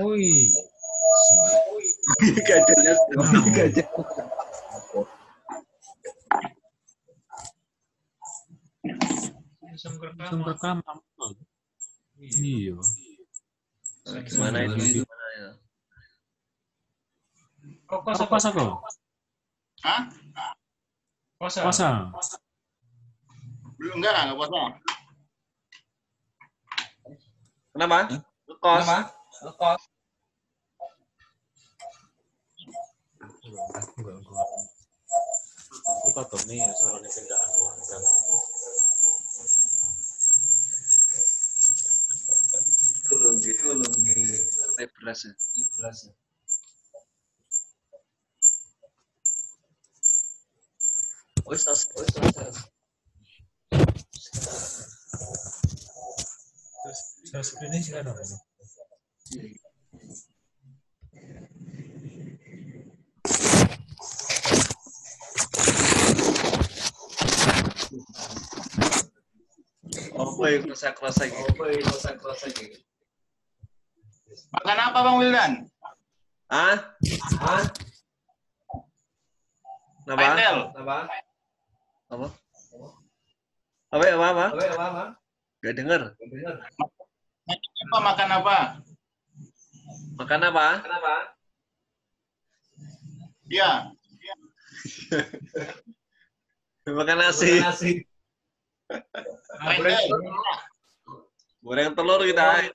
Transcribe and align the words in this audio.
Wih. 0.00 0.48
Gajahnya 2.48 2.92
gajah. 3.52 3.88
Rekam. 9.80 10.40
rekam. 10.44 10.76
Iya. 12.20 12.76
Gimana? 14.28 14.58
Gimana 14.76 15.26
ya? 15.36 15.48
Kok 17.88 18.00
kosa 18.04 18.24
kosa 18.28 18.48
kok? 18.52 18.80
Hah? 19.84 20.02
Kosa. 21.40 21.60
Kosa. 21.64 21.88
Belum 23.80 23.96
enggak, 24.00 24.12
enggak 24.12 24.36
puasa. 24.36 24.60
Kenapa? 27.72 27.98
Lekos. 28.44 29.89
Enggak, 33.50 33.84
enggak. 33.98 34.48
Itu 36.06 36.22
kok 36.22 36.42
nih 36.46 36.62
soalnya 36.78 37.10
kendaraan 37.10 37.50
enggak. 37.50 38.02
Itu 43.00 43.14
loh, 43.18 43.32
gitu 43.42 43.66
loh. 43.74 43.90
Refresh 44.78 45.22
ya. 45.26 45.32
Wis, 51.50 51.66
wis, 51.66 51.82
wis. 51.90 52.58
Terus 56.80 57.00
saya 57.26 57.42
screening 57.42 57.82
sih 57.82 57.94
ada 57.98 58.14
apa? 58.14 58.22
Apa 70.20 70.44
kelas-kelas 70.68 71.16
lagi? 71.16 71.40
Apa 71.48 71.64
yang 71.72 71.80
kelas-kelas 71.88 72.40
lagi? 72.44 72.66
Makan 74.52 74.78
apa 74.78 74.98
Bang 75.00 75.16
Wildan? 75.16 75.52
Hah? 76.52 76.76
Hah? 77.40 77.64
Kenapa? 80.04 80.76
Apa? 82.10 82.28
Apa 83.90 84.02
ya, 84.04 84.14
apa? 84.14 84.28
Apa? 84.28 84.46
Apa 84.52 84.60
ya, 84.60 84.72
apa? 84.76 85.04
Gak 85.64 85.74
denger. 85.76 86.02
Apa 87.80 87.98
makan 88.04 88.28
apa? 88.28 88.56
Makan 90.20 90.40
apa? 90.52 90.66
Kenapa? 90.84 91.14
Iya. 93.48 93.70
Makan 96.90 97.16
nasi. 97.18 97.60
Nasi. 97.62 98.09
Pendel. 99.60 100.04
Goreng 101.60 101.92
telur 101.94 102.20
kita. 102.26 102.72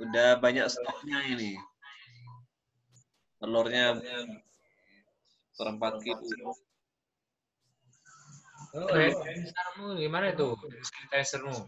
Udah 0.00 0.40
banyak 0.40 0.66
stoknya 0.72 1.20
ini. 1.28 1.58
Telurnya 3.42 3.98
seperempat 5.52 6.00
kilo. 6.00 6.54
Oh, 8.72 8.88
hand 8.88 9.12
sanitizermu 9.12 10.00
gimana 10.00 10.32
itu? 10.32 10.56
Sanitizermu. 10.80 11.60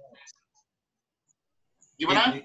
Gimana? 2.01 2.41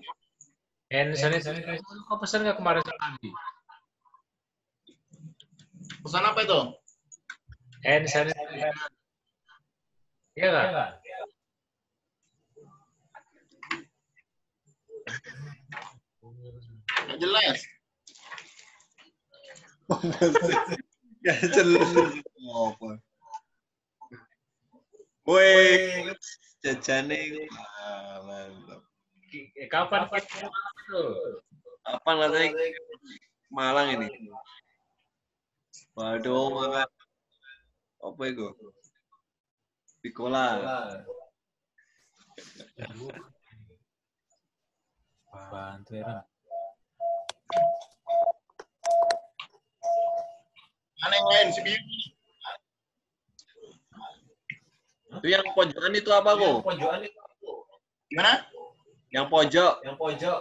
Hand 0.92 1.14
sanitizer 1.16 1.80
kau 2.10 2.20
pesan 2.20 2.44
nggak 2.44 2.60
kemarin 2.60 2.84
lagi? 2.84 3.32
Pesan 6.04 6.28
apa 6.28 6.40
itu? 6.44 6.60
Hand 7.88 8.06
sanitizer. 8.12 8.76
Iya 10.40 10.48
nggak? 10.56 10.92
Nggak 17.04 17.20
jelas. 17.20 17.60
Gak 21.20 21.40
jelas. 21.52 21.92
Apa? 22.40 22.90
Woi, 25.28 26.08
jajane 26.64 27.20
mantap. 28.24 28.82
Kapan 29.68 30.08
kita? 30.08 30.48
Apa 31.84 32.12
katanya 32.16 32.48
Malang 33.52 33.88
ini? 34.00 34.08
Waduh, 36.00 36.48
makan 36.56 36.88
apa 38.00 38.22
itu? 38.32 38.48
Pikola. 40.00 40.46
Bantu 45.52 45.94
ya. 46.00 46.24
Mana 51.00 51.14
yang 51.16 51.28
lain? 51.28 51.48
Si 51.52 51.62
Bibi. 51.64 51.98
Itu 55.10 55.28
yang 55.28 55.44
pojokan 55.52 55.94
itu 55.96 56.10
apa 56.16 56.32
kok? 56.38 56.64
Pojokan 56.64 57.02
itu 57.04 57.20
Gimana? 58.10 58.46
Yang 59.12 59.26
pojok 59.30 59.74
yang 59.86 59.96
pojok. 60.00 60.40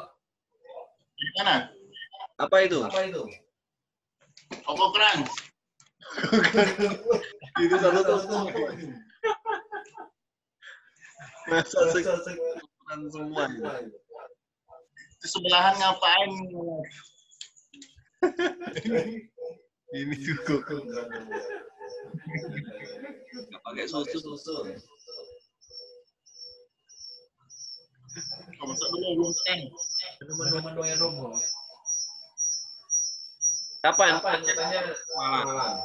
Di 1.18 1.30
mana? 1.40 1.68
apa 2.38 2.56
itu? 2.62 2.78
Apa 2.86 3.00
itu? 3.10 3.22
Koko 4.62 4.86
Crunch. 4.94 5.32
itu 7.64 7.74
satu 7.76 8.00
tuh. 8.06 8.18
Masa 11.48 11.80
Sek- 11.92 12.04
sekian 12.04 13.00
semua. 13.12 13.44
Di 15.18 15.26
sebelahan 15.26 15.74
ngapain? 15.80 16.30
Ini 19.88 20.14
juga 20.20 20.60
nggak 23.48 23.60
pakai 23.64 23.84
susu. 23.88 24.18
susu. 24.20 24.56
Kamu 28.58 28.66
masak 28.74 28.88
dulu 28.90 29.06
belum 29.22 29.32
teng. 29.46 29.60
Menu-menu 30.26 30.82
yang 30.82 30.98
romo. 30.98 31.30
Kapan? 33.78 34.18
Kapan 34.18 34.38
katanya? 34.42 34.80
Malang. 35.14 35.76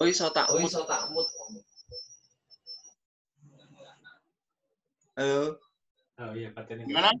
Oh 0.00 0.08
iso 0.08 0.32
tak 0.32 0.48
Oh, 0.48 0.56
mut. 0.56 0.72
iso 0.72 0.80
tak 0.88 1.12
mut. 1.12 1.28
Halo. 5.12 5.60
Oh 6.16 6.32
iya, 6.32 6.48
katanya. 6.56 6.88
Gimana? 6.88 7.12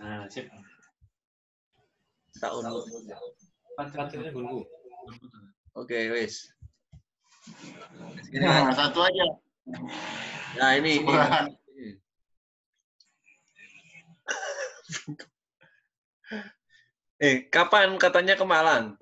Nah, 0.00 0.24
sip. 0.32 0.48
Tak 2.40 2.48
unmut. 2.56 2.88
Katanya 3.76 4.32
gulgu. 4.32 4.64
Oke, 5.76 6.08
wis. 6.16 6.48
Ini 8.32 8.40
Nah, 8.40 8.72
satu 8.72 9.04
aja. 9.04 9.26
Nah, 10.56 10.70
ini 10.80 11.04
ini. 11.04 11.12
Eh, 17.24 17.46
kapan 17.48 17.94
katanya 17.96 18.34
ke 18.36 18.44
Malang? 18.44 18.98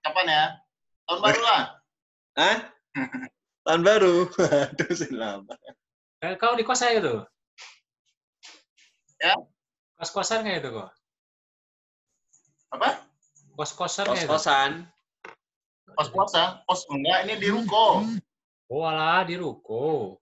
Kapan 0.00 0.26
ya? 0.26 0.44
Tahun 1.06 1.20
baru 1.20 1.40
lah. 1.44 1.62
Hah? 2.40 2.56
Tahun 3.66 3.82
baru. 3.84 4.14
Aduh, 4.72 4.92
sih 4.96 5.12
lama. 5.12 5.54
Eh, 6.20 6.36
kau 6.36 6.56
di 6.56 6.64
kos 6.64 6.80
saya 6.80 7.00
itu? 7.00 7.16
Ya. 9.20 9.36
Kos-kosan 10.00 10.44
nggak 10.44 10.64
itu 10.64 10.70
kok? 10.72 10.90
Apa? 12.72 13.04
Kos-kosan 13.56 14.16
itu? 14.16 14.24
Kos-kosan. 14.24 14.88
Kos 16.64 16.80
enggak, 16.88 17.18
ini 17.28 17.34
di 17.36 17.48
ruko. 17.52 18.00
Oh 18.70 18.86
alah, 18.86 19.28
di 19.28 19.36
ruko. 19.36 20.16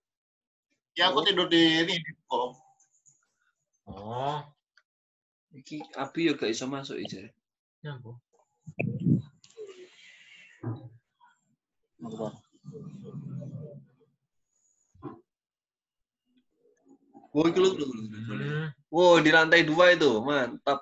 Ya 0.99 1.15
aku 1.15 1.23
tidur 1.23 1.47
di 1.47 1.87
ini 1.87 1.95
di 1.95 2.11
ruko. 2.11 2.59
Oh, 3.89 4.43
Iki 5.55 5.81
api 5.97 6.29
yo 6.29 6.33
gak 6.37 6.53
iso 6.53 6.69
masuk 6.69 7.01
aja. 7.01 7.25
Nyambung. 7.81 8.19
Oh, 8.19 9.08
lho, 17.39 17.65
lho, 17.69 17.69
lho. 17.79 17.87
Hmm. 18.29 18.73
Wow, 18.89 19.21
di 19.21 19.31
lantai 19.31 19.63
dua 19.63 19.93
itu, 19.93 20.21
mantap. 20.25 20.81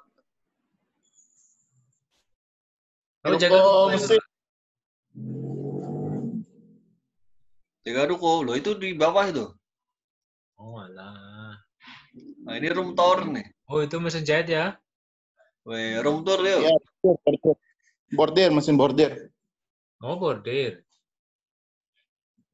Kamu 3.26 3.34
Ruko 3.34 3.42
jaga 3.42 3.58
ruko 3.58 3.80
mesin. 3.90 4.22
Jaga 7.82 8.02
ruko, 8.06 8.30
lo 8.46 8.52
itu 8.54 8.78
di 8.78 8.94
bawah 8.94 9.26
itu. 9.26 9.46
Oh 10.56 10.78
alah. 10.78 11.58
Nah, 12.46 12.54
ini 12.54 12.70
room 12.70 12.94
tour 12.94 13.26
nih. 13.26 13.46
Oh 13.66 13.82
itu 13.82 13.98
mesin 13.98 14.22
jahit 14.22 14.46
ya? 14.46 14.78
Weh, 15.66 15.98
room 15.98 16.22
tour 16.22 16.40
yuk. 16.46 16.62
Ya. 16.62 16.74
Bordir, 18.14 18.54
mesin 18.54 18.78
bordir. 18.78 19.34
Oh 20.04 20.20
bordir. 20.20 20.84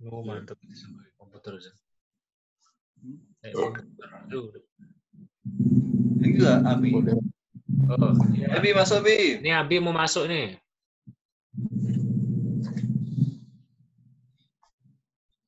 Oh 0.07 0.23
mantap. 0.23 0.59
Komputer. 1.19 1.59
Zan. 1.59 1.75
Eh, 3.43 3.51
komputer. 3.55 4.09
Bordir. 6.95 7.19
Oh, 7.91 8.15
iya. 8.39 8.57
Abi 8.57 8.71
masuk 8.71 9.03
Abi. 9.03 9.43
Ini 9.43 9.51
Abi 9.59 9.83
mau 9.83 9.91
masuk 9.91 10.31
nih. 10.31 10.55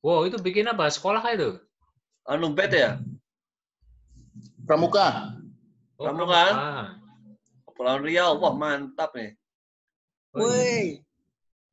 Wow, 0.03 0.27
itu 0.27 0.37
bikin 0.37 0.69
apa? 0.69 0.85
Sekolah 0.91 1.23
itu? 1.33 1.57
Anu 2.27 2.53
bed 2.53 2.75
ya? 2.75 2.99
Pramuka. 4.67 5.33
Oh, 5.97 6.11
pramuka. 6.11 6.43
Kepulauan 7.65 8.05
Riau, 8.05 8.37
wah 8.37 8.53
mantap 8.53 9.15
nih. 9.17 9.33
Oh, 10.35 10.43
iya. 10.43 11.04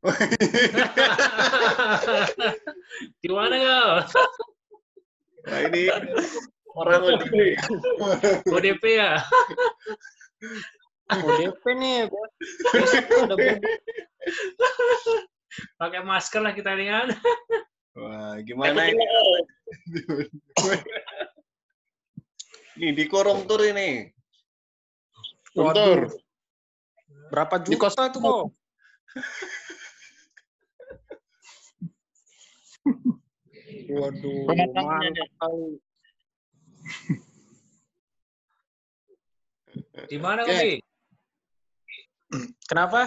Gimana 3.23 3.55
kau? 3.55 4.03
Nah 5.47 5.59
ini 5.71 5.87
orang 6.75 7.03
lebih. 7.07 7.55
ODP 8.51 8.99
ya? 8.99 9.23
ODP 11.13 11.63
nih, 11.79 12.11
Pakai 15.79 16.03
masker 16.03 16.43
lah 16.43 16.51
kita 16.57 16.75
ini 16.75 16.91
kan. 16.91 17.15
Wah, 17.93 18.41
gimana 18.43 18.89
ini? 18.89 19.05
Ini 22.73 22.97
di 22.97 23.05
korum 23.05 23.45
tour 23.45 23.61
ini. 23.69 24.09
Bentar. 25.53 26.09
berapa 27.29 27.61
Di 27.61 27.77
juta 27.77 28.09
tuh 28.09 28.21
kok? 28.25 28.49
Waduh. 33.93 34.47
Di 40.09 40.19
mana 40.19 40.41
kau? 40.43 40.59
Kenapa? 42.67 43.01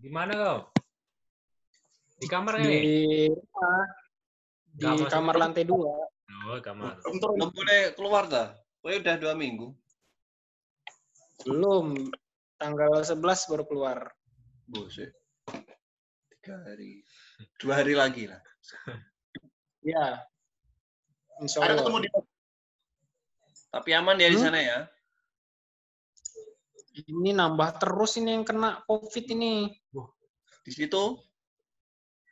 Di 0.00 0.08
mana 0.08 0.32
kau? 0.32 0.58
Di 2.20 2.26
kamar 2.28 2.60
kan? 2.60 2.68
Di 2.68 3.28
rumah, 3.32 3.84
di 4.76 5.04
kamar 5.08 5.34
rumah? 5.34 5.42
lantai 5.48 5.64
dua. 5.64 5.94
Oh, 6.48 6.58
kamar. 6.60 7.00
Belum 7.04 7.50
boleh 7.52 7.80
keluar 7.96 8.24
dah. 8.28 8.52
Oh, 8.84 8.92
udah 8.92 9.16
dua 9.16 9.32
minggu. 9.36 9.72
Belum. 11.48 12.12
Tanggal 12.60 12.92
11 13.00 13.48
baru 13.48 13.64
keluar. 13.64 13.98
Buset. 14.68 15.16
Tiga 16.28 16.60
hari. 16.60 17.00
Dua 17.56 17.80
hari 17.80 17.96
lagi 17.96 18.28
lah. 18.28 18.40
Ya. 19.80 20.24
Insya 21.40 21.64
Ada 21.64 21.72
Allah. 21.72 21.78
ketemu 21.80 21.98
di 22.04 22.08
Tapi 23.70 23.90
aman 23.94 24.16
ya 24.18 24.28
di 24.28 24.36
Hmm? 24.36 24.44
sana 24.44 24.60
ya. 24.60 24.78
Ini 27.00 27.30
nambah 27.32 27.78
terus 27.78 28.18
ini 28.18 28.34
yang 28.34 28.44
kena 28.44 28.82
COVID 28.84 29.24
ini. 29.30 29.70
Di 30.60 30.72
situ 30.74 31.16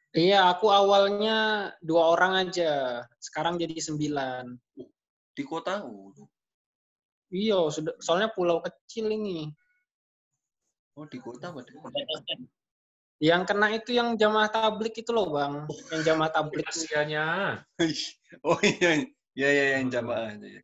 Iya, 0.09 0.49
aku 0.51 0.73
awalnya 0.73 1.69
dua 1.85 2.17
orang 2.17 2.49
aja. 2.49 3.05
Sekarang 3.21 3.61
jadi 3.61 3.77
sembilan. 3.77 4.57
di 5.39 5.47
kota. 5.47 5.87
Iya, 7.31 7.71
sudah. 7.71 7.95
Soalnya 8.03 8.35
pulau 8.35 8.59
kecil 8.59 9.07
ini. 9.15 9.47
oh, 10.99 11.07
di 11.07 11.23
kota 11.23 11.55
apa? 11.55 11.63
Yang 13.19 13.43
kena 13.51 13.67
itu 13.75 13.91
yang 13.99 14.15
jamaah 14.15 14.47
tablik 14.47 14.95
itu 15.03 15.11
loh, 15.11 15.35
Bang. 15.35 15.67
Yang 15.91 16.03
jamaah 16.07 16.31
tablik. 16.31 16.65
Kasiannya. 16.67 17.27
Oh 18.45 18.61
iya, 18.61 19.09
iya 19.33 19.49
iya 19.49 19.65
yang 19.81 19.89
jamaah. 19.89 20.37
iya. 20.45 20.61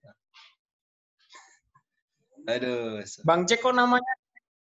Aduh. 2.45 3.01
Bang 3.25 3.49
Jack 3.49 3.65
kok 3.65 3.73
namanya 3.73 4.13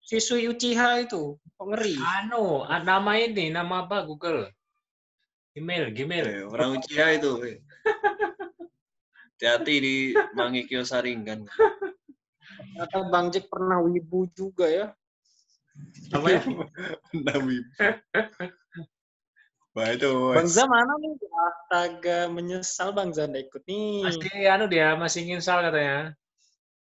siswi 0.05 0.53
Uchiha 0.53 1.09
itu? 1.09 1.41
Kok 1.57 1.67
ngeri? 1.73 1.97
Anu, 1.97 2.61
ah, 2.69 2.85
nama 2.85 3.17
ini, 3.17 3.49
nama 3.49 3.89
apa 3.89 4.05
Google? 4.05 4.53
Email, 5.57 5.89
Gmail. 5.97 6.27
Eh, 6.29 6.45
orang 6.45 6.77
Uchiha 6.77 7.17
itu. 7.17 7.41
Hati-hati 9.41 9.75
di 9.81 9.97
Mangi 10.37 10.69
Kyosaringan. 10.69 11.49
Ternyata 12.61 12.99
Bang 13.09 13.33
Jack 13.33 13.49
pernah 13.49 13.81
wibu 13.81 14.29
juga 14.37 14.69
ya. 14.69 14.93
Apa 16.11 16.26
ya? 16.26 16.40
Nabi. 17.14 17.56
Wah 19.70 19.88
itu. 19.94 20.11
Bang 20.34 20.50
Za 20.50 20.67
mana 20.67 20.99
nih? 20.99 21.14
Astaga, 21.31 22.19
menyesal 22.26 22.90
Bang 22.90 23.14
Za 23.14 23.31
nggak 23.31 23.46
ikut 23.46 23.62
nih. 23.70 24.02
Masih 24.02 24.50
anu 24.50 24.67
dia, 24.67 24.99
masih 24.99 25.22
nginstal 25.31 25.62
katanya. 25.62 26.19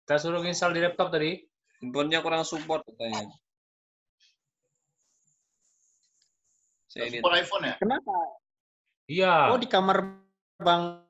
Kita 0.02 0.16
suruh 0.16 0.40
nginstal 0.40 0.72
di 0.72 0.80
laptop 0.80 1.12
tadi. 1.12 1.36
Handphonenya 1.84 2.24
kurang 2.24 2.48
support 2.48 2.80
katanya. 2.88 3.28
Saya 6.88 7.08
ini 7.08 7.20
Support 7.20 7.34
iPhone 7.36 7.64
ya? 7.68 7.74
Kenapa? 7.76 8.16
Iya. 9.08 9.34
Oh 9.52 9.58
di 9.60 9.68
kamar 9.68 9.98
Bang 10.56 11.04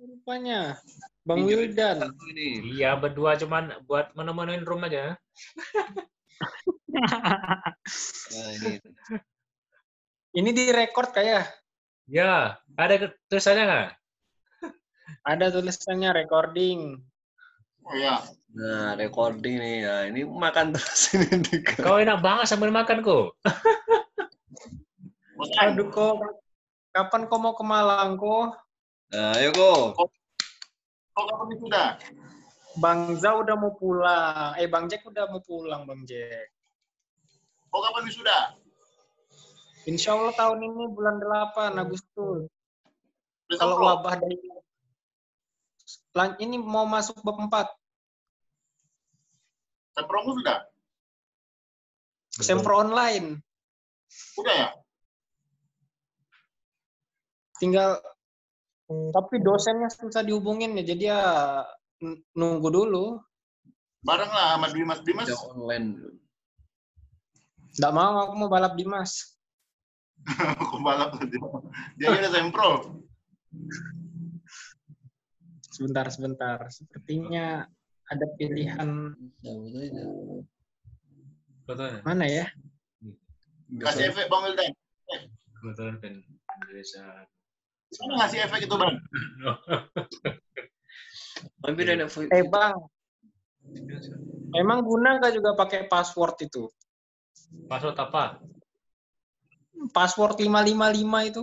rupanya. 0.00 0.80
Bang 1.24 1.44
Wildan. 1.44 2.12
Iya, 2.64 2.96
berdua 2.96 3.36
cuman 3.40 3.76
buat 3.84 4.12
menemuin 4.16 4.64
room 4.64 4.84
aja. 4.88 5.16
Nah, 8.34 8.48
ini. 8.58 8.72
Ini 10.34 10.50
direkord 10.50 11.10
kayak 11.14 11.46
Ya, 12.04 12.60
ada 12.76 12.94
tulisannya 13.32 13.64
nggak? 13.64 13.90
ada 15.24 15.46
tulisannya 15.48 16.12
recording. 16.12 17.00
Oh 17.84 17.94
ya. 17.96 18.20
Nah, 18.52 18.92
recording 18.96 19.56
nih. 19.56 19.78
Nah, 19.88 20.02
ini 20.12 20.20
makan 20.28 20.76
terus 20.76 21.10
ini. 21.16 21.64
Kau 21.80 21.96
enak 21.96 22.20
banget 22.20 22.46
sambil 22.48 22.68
makan 22.68 23.00
kok. 23.00 23.36
Aduh 25.64 25.88
kok 25.90 26.14
kapan 26.94 27.26
kau 27.26 27.40
mau 27.42 27.56
ke 27.58 27.64
Malang 27.66 28.20
kok? 28.20 28.54
Nah, 29.12 29.32
ayo 29.40 29.50
kok. 29.50 30.08
Kok 31.14 31.24
kapan 31.24 31.56
sudah? 31.58 31.88
Bang 32.78 33.14
Za 33.18 33.38
udah 33.38 33.54
mau 33.54 33.74
pulang. 33.78 34.58
Eh 34.58 34.66
Bang 34.66 34.90
Jack 34.90 35.06
udah 35.06 35.30
mau 35.30 35.38
pulang 35.40 35.86
Bang 35.86 36.02
Jack. 36.04 36.50
Kok 37.70 37.80
kapan 37.80 38.10
sudah? 38.10 38.42
Insya 39.84 40.16
Allah 40.16 40.32
tahun 40.32 40.64
ini 40.64 40.84
bulan 40.90 41.20
8 41.20 41.76
Agustus. 41.76 42.48
Udah 43.50 43.56
Kalau 43.60 43.76
sempro? 43.76 43.88
wabah 43.90 44.14
dari 44.16 44.36
Lan- 46.14 46.38
ini 46.38 46.56
mau 46.62 46.86
masuk 46.86 47.18
bab 47.20 47.36
4. 47.36 47.68
Sempromu 49.94 50.30
sudah? 50.38 50.58
Sempro 52.34 52.82
online. 52.82 53.38
Udah 54.38 54.54
ya? 54.54 54.68
Tinggal 57.58 57.98
tapi 59.14 59.38
dosennya 59.42 59.90
susah 59.90 60.22
dihubungin 60.22 60.74
ya. 60.78 60.84
Jadi 60.86 61.04
ya 61.06 61.20
nunggu 62.34 62.68
dulu. 62.70 63.20
Bareng 64.04 64.28
lah 64.28 64.58
sama 64.58 64.68
Dimas. 64.72 65.00
Dimas 65.00 65.28
Udah 65.28 65.40
online. 65.54 65.88
Nggak 67.74 67.92
mau 67.94 68.14
aku 68.22 68.32
mau 68.38 68.48
balap 68.52 68.74
Dimas. 68.76 69.38
aku 70.62 70.76
balap 70.84 71.16
dia. 71.24 71.40
Dia 71.98 72.08
udah 72.12 72.30
sempro. 72.30 72.70
Sebentar 75.72 76.06
sebentar. 76.12 76.58
Sepertinya 76.70 77.66
ada 78.12 78.26
pilihan 78.36 79.16
mana 82.04 82.24
ya? 82.28 82.44
Kasih 83.80 84.12
efek 84.12 84.28
Bang 84.28 84.44
Wildan. 84.44 84.72
Kebetulan 85.64 85.96
kan 85.98 86.12
Indonesia. 86.60 87.24
Mana 88.04 88.12
ngasih 88.20 88.38
efek 88.44 88.68
itu 88.68 88.76
Bang? 88.76 89.00
Tapi 91.64 91.80
ada. 91.84 92.06
Eh 92.30 92.44
Bang, 92.46 92.88
Emang 94.54 94.86
guna 94.86 95.18
nggak 95.18 95.34
juga 95.34 95.50
pakai 95.58 95.90
password 95.90 96.46
itu? 96.46 96.70
Password 97.66 97.98
apa? 97.98 98.38
Password 99.90 100.38
555 100.38 101.30
itu? 101.30 101.42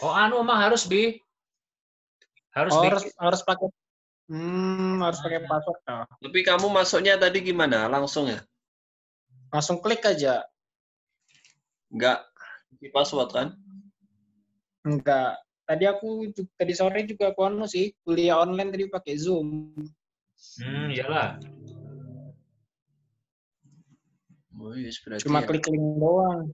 Oh, 0.00 0.08
anu 0.16 0.40
mah 0.40 0.64
harus 0.64 0.88
bi. 0.88 1.20
Harus 2.56 2.72
Oh, 2.72 2.82
harus 2.88 3.04
harus 3.20 3.40
pakai 3.44 3.68
Hmm, 4.30 5.02
harus 5.02 5.20
pakai 5.20 5.42
password. 5.44 5.80
Nah, 5.84 6.06
Tapi 6.08 6.40
kamu 6.40 6.72
masuknya 6.72 7.20
tadi 7.20 7.44
gimana? 7.44 7.84
Langsung 7.90 8.32
ya? 8.32 8.40
langsung 9.50 9.82
klik 9.82 10.00
aja. 10.06 10.46
Enggak 11.90 12.22
di 12.78 12.86
password 12.88 13.30
kan? 13.34 13.48
Enggak. 14.86 15.36
Tadi 15.70 15.86
aku 15.86 16.26
tadi 16.58 16.74
sore 16.74 17.06
juga 17.06 17.30
aku 17.30 17.46
anu 17.46 17.62
sih, 17.62 17.94
kuliah 18.02 18.42
online 18.42 18.74
tadi 18.74 18.90
pakai 18.90 19.14
Zoom. 19.14 19.70
Hmm, 20.58 20.90
iyalah. 20.90 21.38
Oh 24.58 24.74
berarti 24.74 25.22
Cuma 25.22 25.40
ya. 25.40 25.46
klik 25.46 25.64
link 25.70 25.86
doang. 26.02 26.50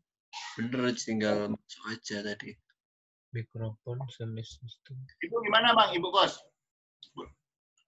bener 0.60 0.92
tinggal 1.00 1.48
masuk 1.48 1.84
aja 1.88 2.20
tadi. 2.20 2.52
Mikrofon 3.32 4.04
semis 4.12 4.60
sistem. 4.60 5.00
Itu 5.24 5.40
gimana 5.40 5.72
bang, 5.72 5.96
ibu 5.96 6.12
kos? 6.12 6.36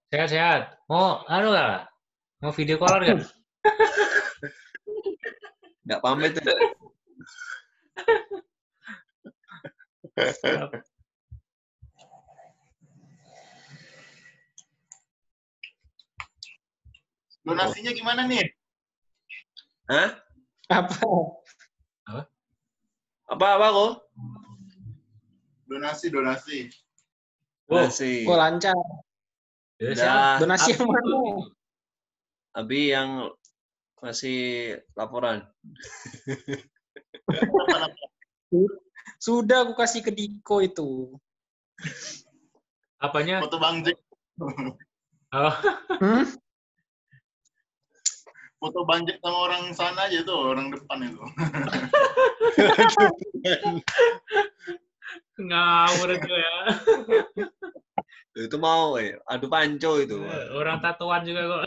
Sehat-sehat. 0.09 0.81
Mau 0.89 1.29
anu 1.29 1.53
nggak? 1.53 1.93
Mau 2.41 2.57
video 2.57 2.81
call 2.81 3.05
nggak? 3.05 3.21
Enggak 5.85 6.01
pamit 6.01 6.33
ya? 6.41 6.57
Donasinya 17.49 17.93
gimana 17.97 18.29
nih? 18.29 18.45
Hah? 19.89 20.21
Apa? 20.69 21.01
Apa 23.29 23.47
apa 23.57 23.67
kok? 23.73 23.93
Donasi, 25.65 26.13
donasi. 26.13 26.69
Oh, 27.69 27.89
Masih. 27.89 28.25
Oh, 28.29 28.37
lancar. 28.37 28.77
ya, 29.81 29.93
Udah. 29.93 29.97
siap. 29.97 30.41
Donasi 30.45 30.69
yang 30.77 30.89
mana? 30.89 31.17
Abi 32.57 32.81
yang 32.93 33.11
masih 34.01 34.39
laporan. 34.93 35.45
Sudah 39.21 39.65
aku 39.69 39.73
kasih 39.77 40.01
ke 40.05 40.13
Diko 40.13 40.61
itu. 40.61 41.17
Apanya? 43.01 43.41
Foto 43.45 43.57
Bang 43.61 43.85
Jack, 43.85 43.97
Oh, 45.29 45.53
Hmm? 46.01 46.25
Foto 48.59 48.83
Bang 48.83 49.07
Jack 49.07 49.23
sama 49.23 49.39
orang 49.51 49.71
sana 49.75 50.11
aja 50.11 50.27
tuh, 50.27 50.39
orang 50.55 50.75
depan 50.75 51.07
itu. 51.07 51.23
ngawur 55.39 56.11
itu 56.19 56.35
ya. 56.35 56.55
Itu 58.35 58.59
mau 58.59 58.99
eh 58.99 59.15
adu 59.31 59.47
panco 59.47 60.03
itu. 60.03 60.19
Orang 60.55 60.83
tatuan 60.83 61.23
juga 61.23 61.43
kok. 61.47 61.65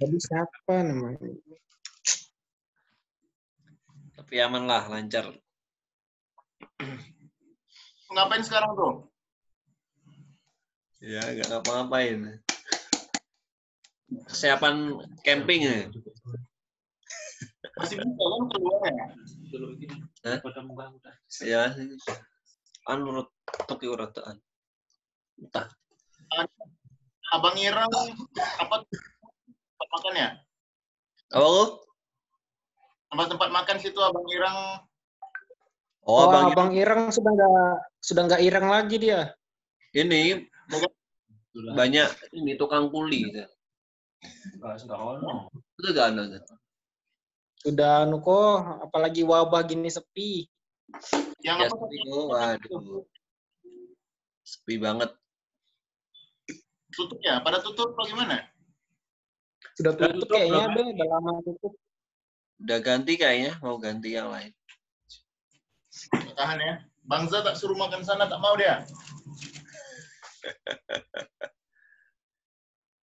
Tadi 0.00 0.16
siapa 0.16 0.74
namanya? 0.86 1.18
Tapi 4.14 4.34
aman 4.38 4.64
lah, 4.70 4.86
lancar. 4.86 5.34
Ngapain 8.14 8.46
sekarang 8.46 8.78
tuh? 8.78 9.09
Ya, 11.00 11.24
nggak 11.32 11.48
ngapa-ngapain. 11.48 12.44
Kesiapan 14.28 15.00
camping 15.24 15.60
ya. 15.64 15.88
Masih 17.80 17.96
bisa 17.96 18.12
kan 18.20 18.42
keluar 18.52 18.80
ya? 18.84 19.06
Hah? 20.28 20.38
Ya, 21.40 21.60
anu 22.84 23.16
urut 23.16 23.28
toki 23.64 23.88
uratan. 23.88 24.36
Entah. 25.40 25.72
Abang 27.32 27.56
Irang 27.56 27.88
apa 28.60 28.84
tempat 28.84 29.88
makan 29.96 30.12
ya? 30.20 30.28
Apa 31.32 31.46
lu? 31.48 31.64
Tempat-tempat 33.08 33.48
makan 33.48 33.76
situ 33.80 33.98
Abang 34.04 34.28
Irang 34.28 34.84
Oh, 36.04 36.26
Oh, 36.26 36.32
Bang, 36.32 36.52
Abang 36.52 36.72
Ireng 36.76 37.08
sudah 37.08 37.30
nggak 37.32 37.72
sudah 38.04 38.22
nggak 38.28 38.42
ireng 38.44 38.68
lagi 38.68 38.96
dia. 39.00 39.32
ini 39.90 40.49
banyak 41.74 42.08
ini 42.34 42.54
tukang 42.54 42.88
kuli. 42.94 43.26
Itu 44.20 45.88
gak 45.92 46.06
ada. 46.14 46.40
Sudah 47.60 48.08
anu 48.08 48.24
kok, 48.24 48.88
apalagi 48.88 49.20
wabah 49.20 49.60
gini 49.68 49.92
sepi. 49.92 50.48
yang 51.44 51.60
Ya, 51.60 51.68
apa? 51.68 51.76
sepi 51.76 51.96
kok. 52.08 52.26
Waduh. 52.32 53.04
Sepi 54.44 54.74
banget. 54.80 55.10
Tutup 56.96 57.20
ya? 57.20 57.38
Pada 57.44 57.60
tutup 57.60 57.92
apa 57.94 58.02
gimana? 58.08 58.36
Sudah 59.76 59.92
tutup 59.94 60.24
tutup, 60.24 60.34
kayaknya 60.34 60.72
deh, 60.72 60.86
udah 60.96 61.06
lama 61.06 61.30
tutup. 61.44 61.72
Udah 62.60 62.78
ganti 62.80 63.12
kayaknya, 63.16 63.52
mau 63.60 63.76
ganti 63.76 64.16
yang 64.16 64.28
lain. 64.32 64.52
Tahan 66.36 66.58
ya. 66.60 66.74
Bangsa 67.04 67.40
tak 67.44 67.56
suruh 67.56 67.76
makan 67.76 68.04
sana 68.04 68.28
tak 68.28 68.40
mau 68.40 68.56
dia. 68.56 68.84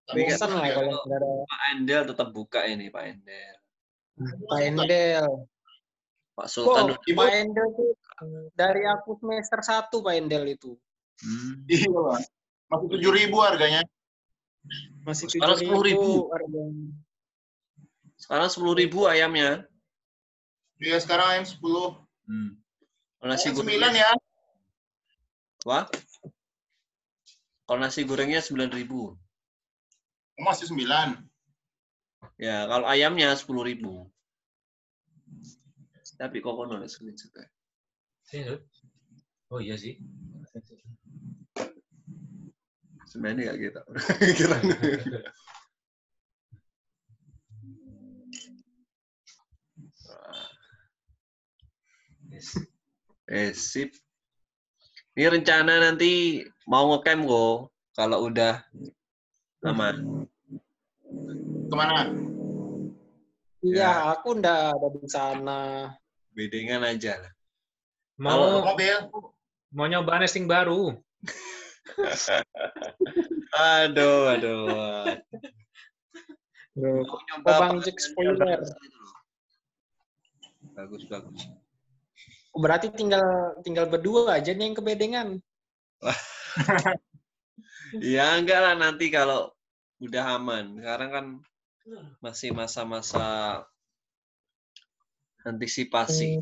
Iya. 0.05 0.37
Bosan 0.37 0.49
lah 0.53 0.69
kalau 0.69 0.93
nggak 1.01 1.17
ada 1.17 1.29
Pak 1.49 1.61
Endel 1.73 2.01
tetap 2.05 2.27
buka 2.29 2.61
ini, 2.69 2.93
Pak 2.93 3.03
Endel. 3.09 3.55
Pak 4.45 4.59
Endel. 4.61 5.25
Pak 6.37 6.47
Sultan. 6.47 6.93
Ibu- 6.93 7.17
Pak 7.17 7.31
Endel 7.33 7.67
tuh 7.73 7.89
dari 8.53 8.85
aku 8.85 9.17
semester 9.17 9.59
1 9.65 9.89
Pak 9.89 10.13
Endel 10.13 10.45
itu. 10.45 10.77
Hmm. 11.25 11.65
Iya. 11.65 11.89
Masih 12.69 12.87
tujuh 12.91 13.11
ribu 13.13 13.37
harganya. 13.41 13.81
Masih 15.05 15.25
Sekarang 15.29 15.57
7.000 15.57 15.73
10.000. 15.73 16.33
harganya. 16.33 16.85
Sekarang 18.15 18.47
sepuluh 18.49 18.73
ribu 18.73 19.05
ayamnya. 19.05 19.65
Iya, 20.77 20.97
sekarang 21.01 21.27
ayam 21.33 21.45
10. 21.45 21.97
Hmm. 22.29 22.57
Nasi 23.25 23.49
9 23.49 23.65
ya. 23.89 24.11
Wah. 25.65 25.89
Kalau 27.65 27.81
nasi 27.81 28.05
gorengnya 28.05 28.45
sembilan 28.45 28.69
ribu. 28.77 29.17
Masih 30.37 30.69
9. 30.69 31.17
Ya, 32.37 32.69
kalau 32.69 32.85
ayamnya 32.85 33.33
sepuluh 33.33 33.65
ribu. 33.65 34.05
Tapi 36.15 36.39
kok 36.39 36.55
kono 36.55 36.79
juga. 37.17 37.43
Oh 39.49 39.59
iya 39.59 39.75
sih. 39.75 39.97
Sebenarnya 43.09 43.51
nggak 43.51 43.57
gitu. 43.59 43.81
Kira 44.37 44.57
Eh, 53.25 53.51
sip. 53.57 53.89
Ini 55.15 55.25
rencana 55.31 55.79
nanti 55.81 56.43
mau 56.65 56.93
ngecamp 56.93 57.21
kok. 57.25 57.57
Kalau 57.95 58.27
udah 58.27 58.59
aman. 59.63 60.27
Ke 61.71 61.75
mana? 61.79 62.11
Iya, 63.63 64.13
aku 64.13 64.35
udah 64.35 64.75
ada 64.75 64.87
di 64.91 65.07
sana. 65.07 65.61
Bedengan 66.35 66.83
aja 66.83 67.17
lah. 67.17 67.31
Mau 68.19 68.61
Mobil. 68.61 68.95
mau 69.71 69.87
nyoba 69.87 70.19
nesting 70.19 70.45
baru. 70.45 70.91
Aduh, 73.55 74.35
aduh. 74.35 74.67
Oh, 76.75 77.07
Bang? 77.47 77.79
Jack 77.79 78.03
spoiler. 78.03 78.59
Bagus, 80.75 81.07
bagus. 81.07 81.39
Berarti 82.51 82.91
tinggal 82.91 83.55
tinggal 83.63 83.87
berdua 83.87 84.35
aja 84.35 84.51
nih 84.51 84.71
yang 84.71 84.75
kebedengan. 84.75 85.27
Ya 88.01 88.35
enggak 88.35 88.59
lah 88.59 88.75
nanti 88.75 89.07
kalau 89.07 89.53
udah 90.03 90.35
aman. 90.35 90.79
Sekarang 90.79 91.09
kan 91.11 91.25
masih 92.19 92.51
masa-masa 92.51 93.61
antisipasi. 95.45 96.41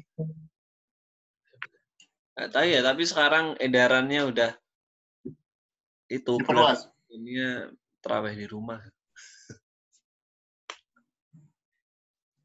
Nggak 2.34 2.50
tahu 2.50 2.66
ya, 2.66 2.82
tapi 2.82 3.04
sekarang 3.06 3.46
edarannya 3.62 4.26
udah 4.26 4.52
itu 6.10 6.34
Diperluas. 6.42 6.90
ini 7.14 7.38
terawih 8.02 8.34
di 8.34 8.48
rumah. 8.50 8.82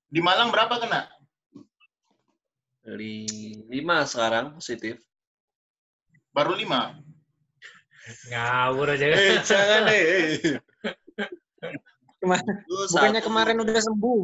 Di 0.08 0.20
Malang 0.24 0.48
berapa 0.48 0.80
kena? 0.80 1.08
Lima 3.68 4.08
sekarang 4.08 4.56
positif. 4.56 4.96
Baru 6.32 6.56
5. 6.56 7.07
Ngawur 8.28 8.86
aja. 8.94 9.04
Eh, 9.06 9.38
jangan 9.42 9.82
eh. 9.88 10.58
Kema- 12.18 12.42
Lu 12.66 12.82
Bukannya 12.90 13.22
kemarin 13.22 13.56
udah 13.60 13.78
sembuh. 13.78 14.22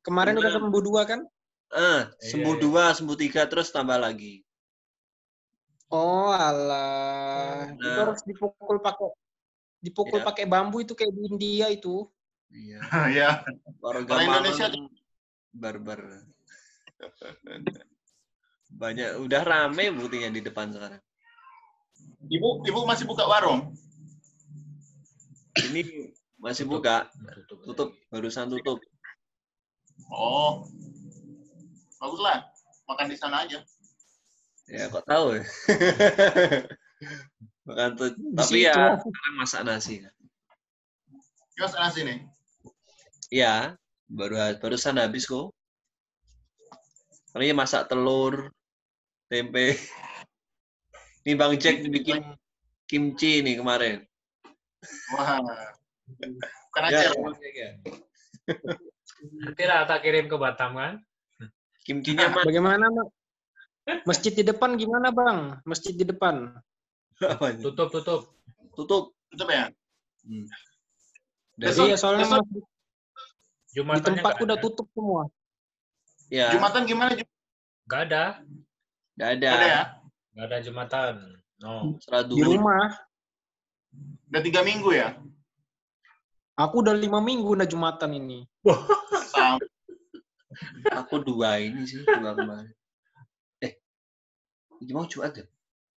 Kemarin 0.00 0.34
udah 0.40 0.52
sembuh 0.52 0.82
dua 0.82 1.02
kan? 1.04 1.20
Eh, 1.74 2.00
sembuh 2.22 2.54
Iya, 2.54 2.60
iya. 2.60 2.64
dua, 2.64 2.84
sembuh 2.94 3.16
tiga, 3.18 3.44
terus 3.44 3.68
tambah 3.68 3.98
lagi. 3.98 4.40
Oh 5.90 6.32
alah. 6.32 7.70
Itu 7.70 7.82
Nah. 7.82 7.96
harus 8.02 8.20
dipukul 8.24 8.78
pakai 8.80 9.10
dipukul 9.78 10.20
Iya. 10.22 10.26
pakai 10.26 10.44
bambu 10.48 10.80
itu 10.80 10.96
kayak 10.96 11.12
di 11.12 11.22
India 11.28 11.66
itu. 11.68 12.08
Iya. 12.50 12.78
ya. 13.18 13.30
Warga 13.78 14.12
Indonesia 14.16 14.66
barbar. 15.52 16.00
Banyak 18.74 19.22
udah 19.22 19.42
rame 19.44 19.92
buktinya 19.94 20.32
di 20.32 20.40
depan 20.42 20.72
sekarang. 20.72 21.02
Ibu, 22.32 22.64
ibu 22.64 22.80
masih 22.88 23.04
buka 23.04 23.28
warung? 23.28 23.76
Ini 25.60 26.12
masih 26.40 26.64
buka, 26.64 27.12
tutup, 27.48 27.92
barusan 28.08 28.48
tutup. 28.48 28.80
Oh, 30.08 30.64
baguslah. 32.00 32.48
Makan 32.84 33.08
di 33.08 33.16
sana 33.16 33.48
aja. 33.48 33.64
Ya 34.68 34.88
kok 34.88 35.04
tahu 35.08 35.40
ya. 35.40 35.44
Makan 37.68 37.90
tuh, 37.96 38.12
tapi 38.36 38.64
ya 38.64 39.00
sekarang 39.00 39.34
masak 39.40 39.62
nasi. 39.64 40.04
Yos 41.56 41.72
nasi 41.76 42.04
nih. 42.04 42.18
Ya, 43.32 43.76
baru 44.08 44.36
barusan 44.60 45.00
habis 45.00 45.24
kok. 45.24 45.52
Ini 47.34 47.56
masak 47.56 47.88
telur, 47.88 48.52
tempe. 49.28 49.76
Ini 51.24 51.32
Bang 51.34 51.56
Jack 51.56 51.80
bikin 51.88 52.20
kimchi 52.84 53.40
nih 53.40 53.56
kemarin. 53.56 54.04
Wah. 55.16 55.40
Bukan 56.04 56.82
Ya. 56.92 57.08
Bang 57.16 57.36
Jack 57.40 57.54
ya. 57.56 57.70
Nanti 59.40 59.62
lah 59.64 59.88
tak 59.88 60.04
kirim 60.04 60.28
ke 60.28 60.36
Batam 60.36 60.76
kan? 60.76 61.00
Kimchinya 61.84 62.28
mah 62.28 62.44
Bagaimana, 62.44 62.84
Mak? 62.88 63.08
Masjid 64.04 64.32
di 64.32 64.44
depan 64.44 64.76
gimana, 64.76 65.08
Bang? 65.12 65.60
Masjid 65.64 65.92
di 65.92 66.04
depan. 66.04 66.52
Tutup, 67.60 67.88
tutup. 67.88 68.20
Tutup. 68.72 69.12
Tutup 69.32 69.48
ya? 69.48 69.68
Hmm. 70.24 70.44
Besok- 71.56 71.88
iya, 71.88 71.96
soalnya 71.96 72.24
besok- 72.28 72.44
masjid 72.44 72.60
di 72.60 72.72
Jumatannya 73.74 74.06
tempatku 74.20 74.42
udah 74.44 74.58
tutup 74.60 74.86
semua. 74.92 75.22
Ya, 76.32 76.52
Jumatan 76.52 76.84
gimana? 76.84 77.12
Jum- 77.16 77.32
Nggak 77.84 78.00
ada. 78.08 78.24
nggak 79.16 79.30
ada. 79.40 79.48
Ada 79.52 79.66
ya? 79.66 79.82
Nggak 80.34 80.46
ada 80.50 80.58
Jumatan. 80.66 81.14
No. 81.62 81.94
Di 82.26 82.42
rumah. 82.42 82.90
Udah 84.30 84.42
tiga 84.42 84.66
minggu 84.66 84.90
ya? 84.90 85.14
Aku 86.58 86.82
udah 86.82 86.94
lima 86.94 87.22
minggu 87.22 87.54
udah 87.54 87.66
Jumatan 87.66 88.18
ini. 88.18 88.42
Aku 90.90 91.22
dua 91.22 91.62
ini 91.62 91.86
sih, 91.86 92.02
dua 92.02 92.34
kemarin. 92.34 92.74
Eh, 93.62 93.78
ini 94.82 94.90
mau 94.90 95.06
Jumat 95.06 95.38
ya? 95.38 95.46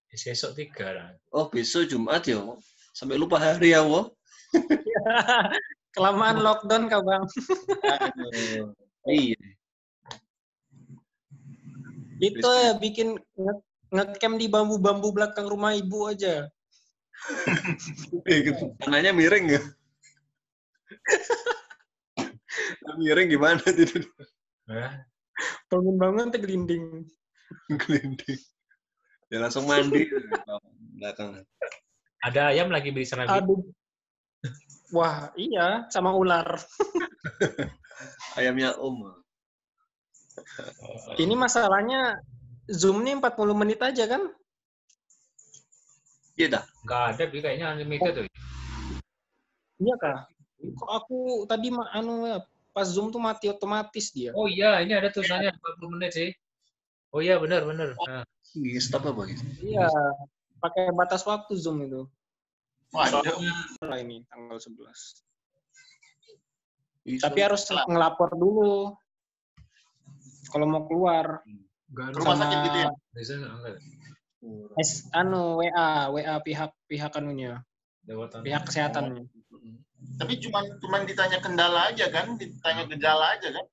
Besok 0.10 0.54
tiga 0.58 0.88
lah. 0.94 1.10
Oh, 1.34 1.50
besok 1.50 1.90
Jumat 1.90 2.26
ya? 2.26 2.42
Sampai 2.94 3.18
lupa 3.22 3.38
hari 3.38 3.74
ya, 3.74 3.86
wo. 3.86 4.14
Kelamaan 5.94 6.42
lockdown 6.42 6.90
kah, 6.90 7.02
Bang? 7.02 7.26
Aduh. 7.86 8.74
Iya. 9.10 9.38
Itu 12.18 12.50
ya 12.50 12.74
bikin 12.82 13.18
ngecamp 13.92 14.36
di 14.40 14.48
bambu-bambu 14.52 15.10
belakang 15.16 15.48
rumah 15.48 15.74
ibu 15.74 16.08
aja. 16.08 16.48
Eh, 18.28 18.38
gitu. 18.46 18.76
Tanahnya 18.84 19.16
miring 19.16 19.58
ya? 19.58 19.62
miring 23.02 23.28
gimana 23.32 23.64
tidur? 23.64 24.04
Bangun-bangun 25.72 26.34
tergelinding. 26.34 27.08
Gelinding. 27.72 28.40
Ya 29.28 29.38
langsung 29.44 29.68
mandi. 29.68 30.08
Belakang. 30.98 31.44
Ada 32.24 32.56
ayam 32.56 32.72
lagi 32.72 32.92
di 32.92 33.04
sana. 33.04 33.28
Bi. 33.28 33.44
Aduh. 33.44 33.62
Wah, 34.96 35.36
iya, 35.36 35.84
sama 35.92 36.16
ular. 36.16 36.48
Ayamnya 38.40 38.80
Om. 38.80 39.04
Ini 41.18 41.36
masalahnya 41.36 42.22
Zoom 42.68 43.00
nih 43.08 43.16
40 43.16 43.56
menit 43.56 43.80
aja 43.80 44.04
kan? 44.08 44.28
Iya 46.36 46.48
dah. 46.60 46.64
Nggak 46.84 47.02
ada, 47.16 47.24
Bi. 47.32 47.38
Kayaknya 47.40 47.66
unlimited 47.74 48.12
tuh. 48.14 48.24
Iya 49.80 49.96
kah? 49.98 50.18
Kok 50.58 50.90
aku 50.90 51.18
tadi 51.48 51.72
ma- 51.72 51.90
anu 51.96 52.28
ya, 52.28 52.38
pas 52.76 52.86
Zoom 52.86 53.10
tuh 53.10 53.24
mati 53.24 53.48
otomatis 53.48 54.12
dia. 54.12 54.36
Oh 54.36 54.46
iya, 54.52 54.84
ini 54.84 54.94
ada 54.94 55.08
tulisannya 55.10 55.56
40 55.56 55.90
menit 55.96 56.12
sih. 56.14 56.30
Oh 57.16 57.24
iya, 57.24 57.40
benar, 57.40 57.64
benar. 57.64 57.96
Nah, 58.04 58.24
Ini 58.58 58.80
stop 58.84 59.06
apa 59.08 59.28
gitu? 59.32 59.44
Iya, 59.64 59.88
pakai 60.60 60.92
batas 60.92 61.24
waktu 61.24 61.56
Zoom 61.56 61.84
itu. 61.88 62.04
Wah, 62.92 63.08
Soalnya 63.08 63.54
lah 63.84 64.00
ini 64.00 64.24
tanggal 64.28 64.58
11. 64.60 65.24
Ih, 67.08 67.20
Tapi 67.22 67.40
harus 67.40 67.64
ngelapor 67.70 68.36
dulu. 68.36 68.96
Kalau 70.52 70.66
mau 70.68 70.84
keluar 70.88 71.44
nggak 71.44 71.67
ada. 71.94 72.16
Rumah 72.20 72.36
sama 72.36 72.44
sakit 72.44 72.58
gitu 72.68 72.78
ya? 72.84 72.90
Biasanya 73.16 73.48
enggak. 73.48 73.76
S, 74.78 74.92
anu 75.16 75.58
WA, 75.60 76.14
WA 76.14 76.36
pihak 76.46 76.72
pihak 76.86 77.12
anunya, 77.18 77.66
Lewat 78.06 78.38
pihak 78.46 78.64
kesehatannya. 78.70 79.26
tapi 80.22 80.38
cuma 80.38 80.62
cuma 80.78 81.02
ditanya 81.04 81.42
kendala 81.42 81.90
aja 81.90 82.06
kan? 82.14 82.38
Ditanya 82.38 82.86
gejala 82.86 83.34
aja 83.34 83.50
kan? 83.50 83.66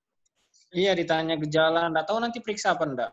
Iya, 0.72 0.96
ditanya 0.96 1.36
gejala, 1.36 1.92
enggak 1.92 2.08
tahu 2.08 2.18
nanti 2.18 2.40
periksa 2.40 2.72
apa 2.74 2.84
enggak. 2.88 3.10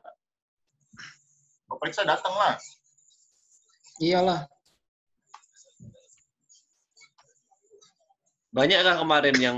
Mau 1.67 1.77
periksa 1.77 2.07
datang 2.07 2.33
lah. 2.33 2.55
Iyalah. 3.99 4.47
Banyak 8.51 8.79
kah 8.83 8.97
kemarin 8.99 9.37
yang 9.39 9.57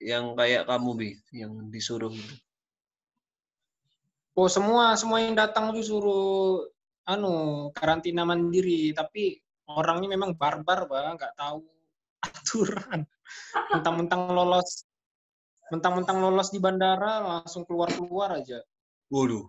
yang 0.00 0.32
kayak 0.36 0.64
kamu 0.64 0.90
bi, 0.96 1.10
yang 1.32 1.52
disuruh 1.68 2.12
gitu? 2.12 2.34
Oh, 4.40 4.48
semua 4.48 4.96
semua 4.96 5.20
yang 5.20 5.36
datang 5.36 5.68
tuh 5.76 5.84
suruh 5.84 6.64
anu 7.04 7.68
karantina 7.76 8.24
mandiri, 8.24 8.88
tapi 8.96 9.36
orangnya 9.68 10.16
memang 10.16 10.32
barbar, 10.32 10.88
Bang, 10.88 11.20
nggak 11.20 11.36
tahu 11.36 11.60
aturan. 12.24 13.04
Mentang-mentang 13.68 14.32
lolos 14.32 14.88
mentang-mentang 15.70 16.24
lolos 16.24 16.48
di 16.48 16.58
bandara 16.58 17.20
langsung 17.20 17.68
keluar-keluar 17.68 18.40
aja. 18.40 18.64
Waduh. 19.12 19.44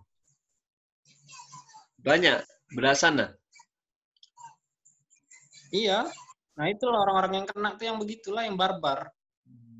Banyak, 2.04 2.44
belasan 2.76 3.16
lah. 3.16 3.30
Iya. 5.72 6.04
Nah, 6.52 6.66
itulah 6.68 7.00
orang-orang 7.00 7.42
yang 7.42 7.46
kena 7.48 7.80
tuh 7.80 7.88
yang 7.88 7.96
begitulah 7.96 8.44
yang 8.44 8.60
barbar. 8.60 9.08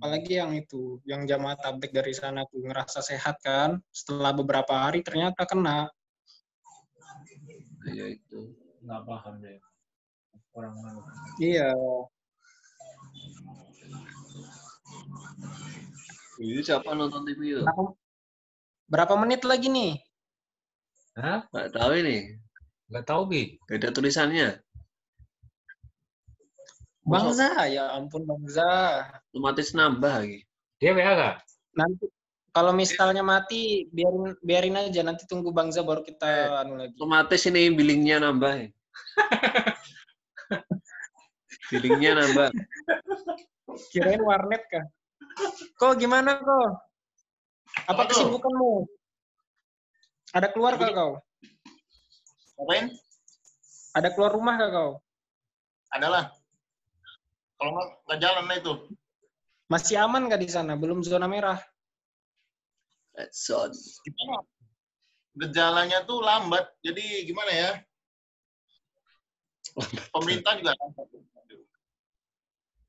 Apalagi 0.02 0.34
yang 0.34 0.50
itu, 0.50 0.98
yang 1.06 1.30
jamaah 1.30 1.54
tablik 1.54 1.94
dari 1.94 2.10
sana 2.10 2.42
tuh 2.50 2.58
ngerasa 2.66 2.98
sehat 3.06 3.38
kan, 3.38 3.78
setelah 3.94 4.34
beberapa 4.34 4.74
hari 4.74 4.98
ternyata 4.98 5.46
kena. 5.46 5.86
Ya 7.86 8.10
itu. 8.10 8.50
Nggak 8.82 9.02
paham 9.06 9.38
deh. 9.38 9.62
Orang 10.58 10.74
mana. 10.82 11.06
Iya. 11.38 11.70
Ini 16.42 16.60
siapa 16.66 16.98
nonton 16.98 17.22
TV 17.22 17.54
itu? 17.54 17.62
Berapa, 17.62 17.94
berapa 18.90 19.14
menit 19.22 19.46
lagi 19.46 19.70
nih? 19.70 20.02
Hah? 21.14 21.46
Nggak 21.54 21.78
tahu 21.78 21.92
ini. 22.02 22.42
Nggak 22.90 23.06
tahu, 23.06 23.22
Bi. 23.30 23.54
Gak 23.70 23.78
ada 23.86 23.94
tulisannya. 23.94 24.58
Bangza, 27.02 27.50
ya 27.66 27.90
ampun 27.98 28.22
Bangza. 28.22 29.02
Otomatis 29.34 29.74
nambah 29.74 30.22
lagi. 30.22 30.46
Dia 30.78 30.94
WA 30.94 31.12
nggak? 31.14 31.36
Nanti 31.74 32.06
kalau 32.52 32.72
misalnya 32.76 33.24
mati 33.26 33.88
biarin 33.90 34.36
biarin 34.44 34.78
aja 34.78 35.02
nanti 35.02 35.26
tunggu 35.26 35.50
Bangza 35.50 35.82
baru 35.82 36.06
kita 36.06 36.62
anu 36.62 36.78
lagi. 36.78 36.94
Otomatis 36.94 37.42
ini 37.50 37.74
billingnya 37.74 38.22
nambah. 38.22 38.52
ya. 38.54 38.68
billingnya 41.74 42.12
nambah. 42.22 42.48
Kirain 43.90 44.22
warnet 44.22 44.62
kah? 44.70 44.86
Kok 45.80 45.98
gimana 45.98 46.38
kok? 46.38 46.70
Apa 47.88 48.02
kesibukanmu? 48.06 48.86
Ada 50.32 50.48
keluar 50.54 50.78
kah 50.78 50.92
kau? 50.92 51.12
Ngapain? 52.56 52.86
Ada 53.96 54.08
keluar 54.14 54.32
rumah 54.32 54.54
kah 54.60 54.70
kau? 54.70 54.90
Adalah. 55.92 56.32
Kalau 57.62 57.78
nggak 57.78 57.88
nggak 58.10 58.18
jalan 58.18 58.44
lah 58.50 58.56
itu. 58.58 58.74
Masih 59.70 59.94
aman 60.02 60.26
kah 60.26 60.34
di 60.34 60.50
sana? 60.50 60.74
Belum 60.74 60.98
zona 61.06 61.30
merah? 61.30 61.62
That's 63.14 63.46
on. 63.54 63.70
Gimana? 64.02 64.42
Gejalanya 65.38 66.02
tuh 66.02 66.26
lambat. 66.26 66.66
Jadi 66.82 67.22
gimana 67.22 67.54
ya? 67.54 67.70
pemerintah 70.10 70.58
juga 70.58 70.74
lambat. 70.74 71.06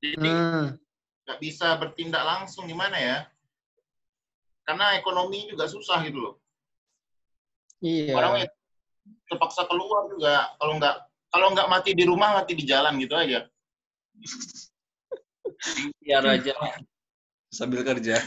Jadi 0.02 0.26
Hmm. 0.26 0.74
nggak 1.22 1.38
bisa 1.38 1.78
bertindak 1.78 2.26
langsung 2.26 2.66
gimana 2.66 2.98
ya? 2.98 3.18
Karena 4.66 4.98
ekonomi 4.98 5.46
juga 5.46 5.70
susah 5.70 6.02
gitu 6.02 6.18
loh. 6.18 6.34
Iya. 7.78 8.18
Orang 8.18 8.42
terpaksa 9.30 9.70
keluar 9.70 10.10
juga. 10.10 10.50
Kalau 10.58 10.82
nggak 10.82 10.96
kalau 11.30 11.46
nggak 11.54 11.70
mati 11.70 11.94
di 11.94 12.04
rumah 12.10 12.42
mati 12.42 12.58
di 12.58 12.66
jalan 12.66 12.98
gitu 12.98 13.14
aja. 13.14 13.46
Biar 16.02 16.24
aja 16.26 16.54
sambil 17.54 17.86
kerja. 17.86 18.18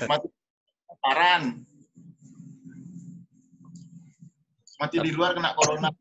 Paran. 1.04 1.67
Mati 4.80 4.97
di 5.04 5.12
luar 5.12 5.36
kena 5.36 5.52
corona. 5.58 5.91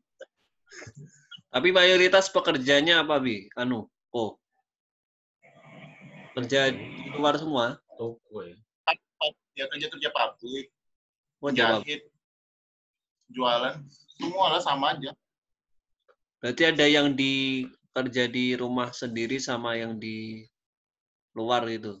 Tapi 1.51 1.69
mayoritas 1.73 2.31
pekerjanya 2.31 3.03
apa, 3.03 3.19
Bi? 3.19 3.51
Anu, 3.59 3.89
oh. 4.15 4.39
Kerja 6.37 6.69
di 6.69 7.09
luar 7.17 7.35
semua? 7.41 7.81
Toko 7.97 8.45
ya. 8.45 8.55
Ya 9.57 9.65
kerja 9.73 9.89
kerja 9.89 10.09
pabrik, 10.13 10.69
Oh, 11.41 11.49
jahit, 11.53 12.05
jualan, 13.29 13.81
semua 14.17 14.53
lah 14.53 14.61
sama 14.61 14.97
aja. 14.97 15.13
Berarti 16.41 16.63
ada 16.65 16.85
yang 16.85 17.13
di 17.13 17.65
kerja 17.97 18.29
di 18.29 18.53
rumah 18.53 18.93
sendiri 18.93 19.41
sama 19.41 19.73
yang 19.73 19.97
di 19.97 20.45
luar 21.33 21.65
gitu. 21.65 21.97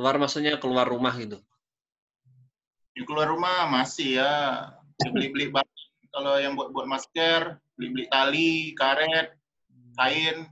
Luar 0.00 0.16
maksudnya 0.16 0.56
keluar 0.56 0.88
rumah 0.88 1.12
gitu. 1.20 1.36
Di 2.96 3.04
keluar 3.04 3.28
rumah 3.28 3.68
masih 3.68 4.24
ya 4.24 4.32
beli-beli 5.12 5.52
barang. 5.52 5.72
Kalau 6.14 6.38
yang 6.40 6.56
buat 6.56 6.72
buat 6.72 6.88
masker, 6.88 7.60
beli-beli 7.76 8.06
tali, 8.08 8.72
karet, 8.72 9.36
kain. 10.00 10.48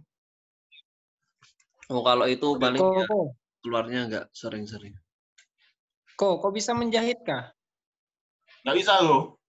Oh, 1.88 2.04
kalau 2.04 2.26
itu 2.28 2.58
paling 2.60 2.82
Kok, 2.82 2.92
ya, 2.98 3.06
kok, 3.08 3.28
keluarnya 3.62 4.00
nggak 4.10 4.26
sering-sering. 4.34 4.92
kok, 6.18 6.42
kok 6.42 6.52
bisa 6.52 6.76
menjahit 6.76 7.22
kah? 7.24 7.54
Nggak 8.66 8.76
bisa 8.76 8.92
loh. 9.00 9.41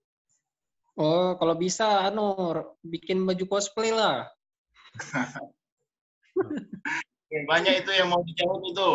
Oh, 0.94 1.34
kalau 1.42 1.58
bisa, 1.58 2.06
anu, 2.06 2.38
bikin 2.86 3.26
baju 3.26 3.46
cosplay 3.50 3.90
lah. 3.90 4.30
Banyak 7.50 7.82
itu 7.82 7.92
yang 7.98 8.14
mau 8.14 8.22
dijahit 8.22 8.62
itu. 8.62 8.92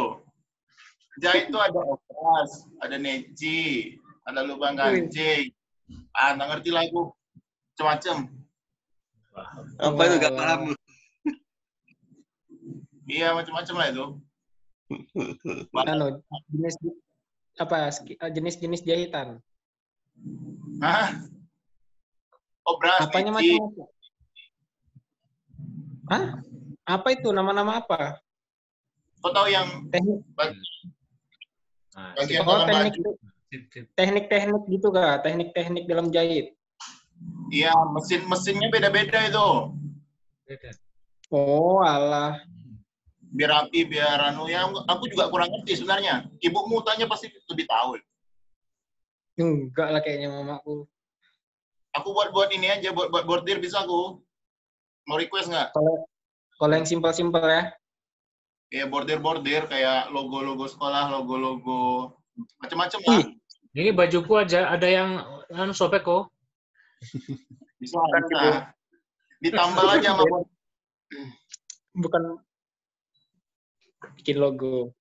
Jahit 1.18 1.50
itu 1.50 1.58
ada 1.58 1.82
opas, 1.82 2.70
ada 2.78 2.94
neji, 2.94 3.98
ada 4.22 4.46
lubang 4.46 4.78
ganjing. 4.78 5.50
Ah, 6.14 6.38
nggak 6.38 6.54
ngerti 6.54 6.70
lagu. 6.70 7.10
Macam-macam. 7.74 8.30
Apa 9.82 10.02
itu 10.06 10.14
nggak 10.22 10.36
paham? 10.38 10.60
Iya, 13.10 13.34
macam-macam 13.34 13.74
lah 13.74 13.86
itu. 13.90 14.06
Anu, 15.90 16.22
jenis 16.54 16.78
apa 17.58 17.90
eh, 17.90 18.30
jenis-jenis 18.30 18.86
jahitan. 18.86 19.42
Hah? 20.78 21.26
Oh, 22.68 22.76
beras, 22.76 23.08
Apanya 23.08 23.32
macam-macam? 23.32 23.88
Hah? 26.12 26.24
Apa 26.84 27.08
itu? 27.16 27.32
Nama-nama 27.32 27.80
apa? 27.80 28.20
Kau 29.24 29.32
tahu 29.32 29.48
yang 29.48 29.88
Teknik, 29.88 30.20
Nah, 31.98 32.14
bagian 32.14 32.46
oh, 32.46 32.62
dalam 32.62 32.68
teknik, 32.70 32.94
teknik-teknik 33.98 34.62
gitu 34.70 34.88
kah? 34.94 35.18
Teknik-teknik 35.18 35.90
dalam 35.90 36.14
jahit. 36.14 36.54
Iya, 37.50 37.74
mesin-mesinnya 37.90 38.70
beda-beda 38.70 39.18
itu. 39.26 39.48
Beda. 40.46 40.70
Oh, 41.34 41.82
alah. 41.82 42.38
Biar 43.34 43.50
rapi, 43.50 43.82
biar 43.90 44.30
anu 44.30 44.46
ya. 44.46 44.70
Aku 44.86 45.10
juga 45.10 45.26
kurang 45.26 45.50
ngerti 45.50 45.82
sebenarnya. 45.82 46.30
Ibumu 46.38 46.86
tanya 46.86 47.10
pasti 47.10 47.34
lebih 47.50 47.66
tahu. 47.66 47.98
Enggak 49.42 49.88
lah 49.90 50.00
kayaknya 50.04 50.30
mamaku. 50.30 50.86
Aku 51.96 52.12
buat-buat 52.12 52.52
ini 52.52 52.68
aja, 52.68 52.92
buat 52.92 53.08
buat 53.08 53.24
bordir 53.24 53.62
bisa 53.62 53.80
aku. 53.86 54.20
Mau 55.08 55.16
request 55.16 55.48
nggak? 55.48 55.72
Kalau 55.72 56.04
kalau 56.58 56.72
yang 56.74 56.88
simpel-simpel 56.88 57.44
ya. 57.46 57.62
Ya 58.68 58.84
bordir-bordir 58.84 59.64
kayak 59.64 60.12
logo-logo 60.12 60.68
sekolah, 60.68 61.08
logo-logo 61.08 62.12
macam-macam 62.60 63.00
lah. 63.08 63.24
Ini 63.72 63.96
bajuku 63.96 64.32
aja 64.36 64.68
ada 64.68 64.84
yang 64.84 65.24
anu 65.54 65.72
sobek 65.72 66.04
kok. 66.04 66.28
Bisa, 67.78 67.94
bisa. 67.94 68.74
Ditambal 69.38 70.02
aja 70.02 70.18
sama 70.18 70.26
Bukan 72.02 72.22
bikin 74.18 74.42
logo. 74.42 74.98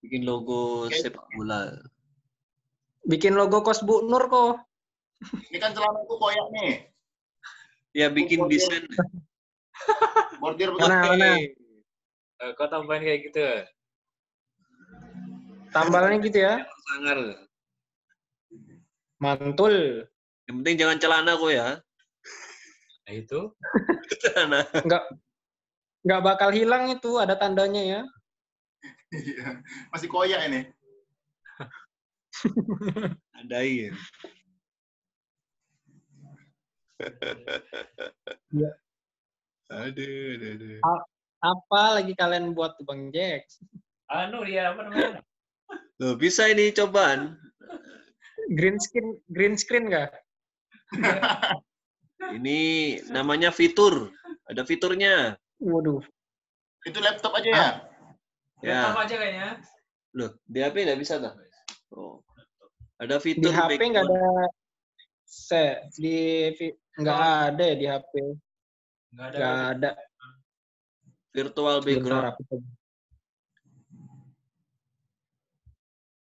Bikin 0.00 0.24
logo 0.24 0.88
sepak 0.88 1.28
bola. 1.36 1.76
Bikin 3.04 3.36
logo 3.36 3.60
kos 3.60 3.84
Bu 3.84 4.08
Nur 4.08 4.32
kok. 4.32 4.64
Ini 5.24 5.58
kan 5.58 5.72
celanaku 5.72 6.14
koyak 6.20 6.46
nih. 6.52 6.72
Ya 7.96 8.12
bikin 8.12 8.44
desain. 8.48 8.84
Bordir 10.40 10.72
Mana, 10.76 11.00
betul. 11.00 11.10
mana? 11.16 11.30
Eh, 12.36 12.50
Kau 12.56 12.68
tambahin 12.68 13.02
kayak 13.04 13.20
gitu. 13.32 13.46
Tambalnya 15.72 16.16
gitu 16.20 16.38
ya. 16.40 16.54
Sangar. 16.92 17.18
Mantul. 19.16 20.04
Yang 20.44 20.56
penting 20.60 20.76
jangan 20.76 20.98
celana 21.00 21.32
kok 21.40 21.52
ya. 21.52 21.68
Nah 23.08 23.12
itu. 23.12 23.40
Celana. 24.20 24.60
Enggak 24.84 25.04
nggak 26.06 26.22
bakal 26.22 26.54
hilang 26.54 26.86
itu, 26.92 27.18
ada 27.18 27.34
tandanya 27.34 27.82
ya. 27.82 28.00
Iya. 29.10 29.64
Masih 29.90 30.08
koyak 30.12 30.40
ini. 30.46 30.68
Ada 33.32 33.58
ya. 37.00 37.10
Iya. 38.52 38.70
Aduh, 39.66 40.26
aduh, 40.38 40.50
aduh. 40.56 40.78
Apa 41.42 41.82
lagi 42.00 42.12
kalian 42.16 42.54
buat 42.56 42.78
tuh 42.78 42.86
Bang 42.86 43.10
Jack? 43.12 43.50
Anu 44.08 44.46
dia 44.46 44.70
apa 44.72 44.86
namanya? 44.86 45.20
Loh, 45.98 46.14
bisa 46.14 46.46
ini 46.48 46.70
cobaan. 46.70 47.34
Green 48.54 48.78
screen 48.78 49.18
green 49.34 49.58
screen 49.58 49.90
kah? 49.90 50.06
Ini 52.30 52.58
namanya 53.10 53.50
fitur. 53.50 54.14
Ada 54.46 54.62
fiturnya. 54.62 55.34
Waduh. 55.58 55.98
Itu 56.86 57.02
laptop 57.02 57.34
aja 57.34 57.50
ya? 57.50 57.68
Ya. 58.62 58.80
Sama 58.88 59.02
aja 59.04 59.16
kayaknya. 59.18 59.48
Loh, 60.14 60.30
di 60.46 60.62
HP 60.62 60.86
nggak 60.86 61.00
bisa 61.02 61.18
tuh? 61.18 61.34
Oh. 61.92 62.22
Ada 63.02 63.18
Di 63.18 63.24
fitur 63.26 63.50
HP 63.52 63.82
nggak 63.82 64.06
ada 64.06 64.48
se 65.26 65.82
di 65.98 66.48
vi- 66.96 67.02
nggak 67.04 67.20
ada 67.20 67.62
ya 67.62 67.74
di 67.76 67.86
HP. 67.86 68.12
Enggak 69.12 69.26
ada. 69.28 69.36
Nggak 69.36 69.56
ada. 69.76 69.90
virtual 71.36 71.76
background. 71.84 72.32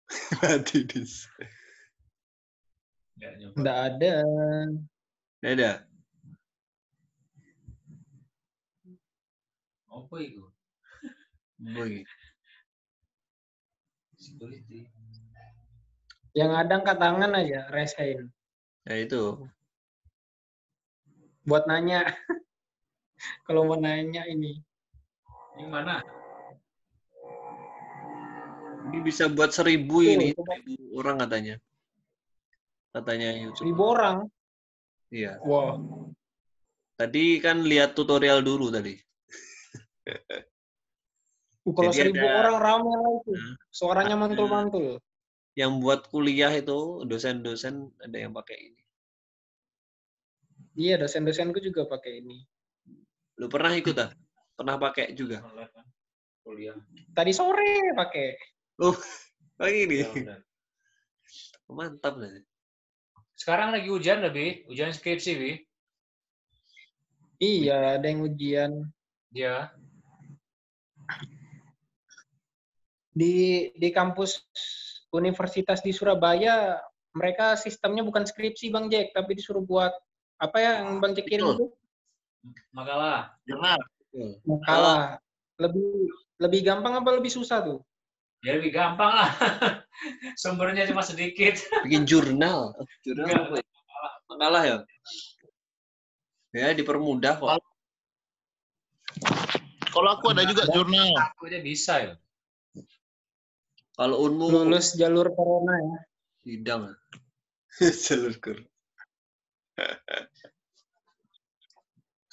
Mati 0.40 0.78
dis. 0.88 1.28
Nggak 3.60 3.78
ada. 3.92 4.12
Nggak 5.44 5.52
ada. 5.52 5.72
Apa 9.92 10.16
itu? 10.24 10.44
Boy. 11.60 12.02
Security. 14.16 14.88
Yang 16.32 16.52
ada 16.56 16.72
angkat 16.80 16.96
tangan 16.96 17.36
aja, 17.36 17.68
raise 17.68 17.92
hand. 18.00 18.32
Ya 18.88 18.96
itu. 19.04 19.36
Buat 21.42 21.66
nanya. 21.66 22.06
Kalau 23.46 23.66
mau 23.66 23.78
nanya 23.78 24.26
ini. 24.26 24.58
Yang 25.58 25.70
mana? 25.70 25.96
Ini 28.90 28.98
bisa 29.00 29.30
buat 29.30 29.54
seribu 29.54 30.02
Tuh, 30.02 30.12
ini. 30.16 30.28
Seribu 30.34 30.74
orang 30.98 31.16
katanya. 31.22 31.54
Katanya 32.92 33.28
YouTube. 33.36 33.62
Seribu 33.62 33.82
orang. 33.88 34.16
Iya. 35.12 35.38
Wah. 35.44 35.78
Tadi 36.98 37.40
kan 37.40 37.64
lihat 37.64 37.94
tutorial 37.96 38.42
dulu 38.42 38.70
tadi. 38.70 38.94
Uh, 41.62 41.70
kalau 41.78 41.94
Jadi 41.94 42.10
seribu 42.10 42.26
ada- 42.26 42.38
orang 42.42 42.58
ramai 42.58 42.94
lah 42.98 43.12
itu. 43.22 43.30
Nah, 43.38 43.54
Suaranya 43.70 44.16
mantul-mantul. 44.18 44.98
Yang 45.54 45.72
buat 45.78 46.00
kuliah 46.10 46.50
itu 46.50 47.06
dosen-dosen 47.06 47.86
ada 48.02 48.18
yang 48.18 48.34
pakai 48.34 48.58
ini. 48.66 48.81
Iya, 50.72 50.96
dosen-dosenku 50.96 51.60
juga 51.60 51.84
pakai 51.84 52.24
ini. 52.24 52.40
Lu 53.36 53.48
pernah 53.48 53.72
ikut 53.76 53.96
ah? 54.00 54.10
Pernah 54.56 54.76
pakai 54.80 55.12
juga? 55.12 55.44
Kuliah. 56.42 56.76
Tadi 57.12 57.32
sore 57.32 57.92
pakai. 57.92 58.26
Pakai 59.56 59.76
ini. 59.84 59.96
Ya, 60.00 60.08
udah. 60.08 60.38
Mantap 61.72 62.20
lah. 62.20 62.32
Sekarang 63.32 63.72
lagi 63.72 63.88
hujan 63.88 64.20
lebih, 64.20 64.68
hujan 64.68 64.92
skripsi, 64.92 65.32
Bi. 65.34 65.52
Iya, 67.42 67.98
ada 67.98 68.06
yang 68.06 68.22
ujian. 68.28 68.70
Dia 69.32 69.72
Di 73.12 73.68
di 73.76 73.88
kampus 73.92 74.40
universitas 75.12 75.84
di 75.84 75.92
Surabaya, 75.92 76.80
mereka 77.12 77.60
sistemnya 77.60 78.00
bukan 78.00 78.24
skripsi 78.24 78.72
Bang 78.72 78.88
Jack, 78.88 79.12
tapi 79.12 79.36
disuruh 79.36 79.60
buat 79.60 79.92
apa 80.42 80.56
ya 80.58 80.82
yang 80.82 80.98
Bang 80.98 81.14
Jack 81.14 81.30
kirim 81.30 81.54
Betul. 81.54 81.54
itu? 81.54 81.66
makalah. 82.74 83.38
Jurnal. 83.46 83.78
Makalah. 84.42 85.22
Lebih 85.62 86.10
lebih 86.42 86.60
gampang 86.66 86.98
apa 86.98 87.08
lebih 87.14 87.30
susah 87.30 87.62
tuh? 87.62 87.78
Ya 88.42 88.58
lebih 88.58 88.74
gampang 88.74 89.14
lah. 89.14 89.30
Sumbernya 90.42 90.90
cuma 90.90 91.06
sedikit. 91.06 91.62
Bikin 91.86 92.02
jurnal. 92.02 92.74
Jurnal 93.06 93.30
apa 93.30 93.54
ya? 93.62 93.66
Makalah 94.26 94.62
ya? 94.66 94.76
Ya, 96.52 96.74
dipermudah 96.74 97.38
kok. 97.38 97.62
Kalau 99.92 100.08
aku 100.18 100.34
ada 100.34 100.42
juga 100.42 100.66
jurnal. 100.74 101.14
Aku 101.32 101.46
aja 101.46 101.62
bisa 101.62 101.94
ya. 102.02 102.12
Kalau 103.94 104.24
unmu 104.26 104.50
Lulus 104.50 104.98
jalur 104.98 105.30
corona 105.36 105.78
ya. 105.78 105.98
sidang. 106.42 106.82
Jalur 108.08 108.34
kur. 108.42 108.58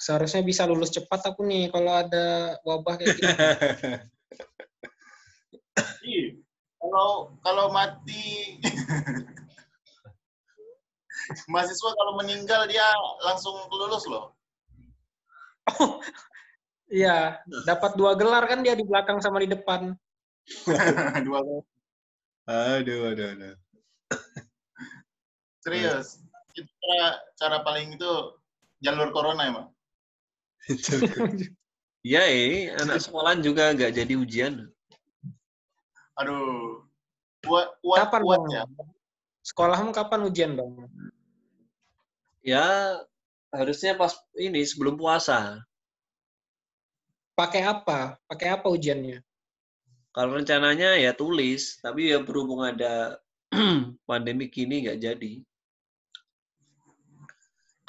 Seharusnya 0.00 0.40
bisa 0.40 0.64
lulus 0.64 0.96
cepat 0.96 1.20
aku 1.28 1.44
nih 1.44 1.68
kalau 1.68 1.92
ada 1.92 2.56
wabah 2.64 2.96
kayak 2.96 3.20
gitu. 3.20 3.28
Ih, 6.00 6.40
Kalau 6.80 7.36
kalau 7.44 7.68
mati 7.68 8.56
mahasiswa 11.52 11.90
kalau 11.92 12.16
meninggal 12.16 12.64
dia 12.64 12.84
langsung 13.24 13.56
lulus 13.68 14.08
loh. 14.08 14.32
Iya, 16.90 17.38
dapat 17.70 17.94
dua 17.94 18.18
gelar 18.18 18.50
kan 18.50 18.66
dia 18.66 18.74
di 18.74 18.82
belakang 18.82 19.22
sama 19.22 19.38
di 19.38 19.46
depan. 19.46 19.94
Dua 21.22 21.38
kali. 21.38 21.62
Aduh, 22.50 23.14
aduh, 23.14 23.30
aduh. 23.30 23.54
Serius. 25.62 26.18
Itu 26.60 26.72
cara, 26.76 27.08
cara 27.40 27.56
paling 27.64 27.96
itu 27.96 28.12
jalur 28.84 29.08
corona 29.16 29.48
emang. 29.48 29.66
Iya, 32.00 32.24
eh, 32.32 32.72
anak 32.80 33.04
sekolahan 33.04 33.44
juga 33.44 33.76
nggak 33.76 33.92
jadi 33.92 34.14
ujian. 34.16 34.72
Aduh. 36.16 36.88
Kuat 37.44 37.76
kuat 37.84 38.08
Kapan 38.08 38.20
kuat 38.24 38.40
bang? 38.40 38.52
ya. 38.56 38.62
Sekolahmu 39.44 39.92
kapan 39.92 40.20
ujian 40.24 40.56
bang? 40.56 40.72
Ya, 42.40 42.64
harusnya 43.52 44.00
pas 44.00 44.16
ini 44.32 44.64
sebelum 44.64 44.96
puasa. 44.96 45.60
Pakai 47.36 47.68
apa? 47.68 48.16
Pakai 48.24 48.48
apa 48.48 48.72
ujiannya? 48.72 49.20
Kalau 50.16 50.40
rencananya 50.40 50.96
ya 50.96 51.12
tulis, 51.12 51.84
tapi 51.84 52.16
ya 52.16 52.24
berhubung 52.24 52.64
ada 52.64 53.20
pandemi 54.08 54.48
gini 54.48 54.88
nggak 54.88 55.04
jadi. 55.04 55.44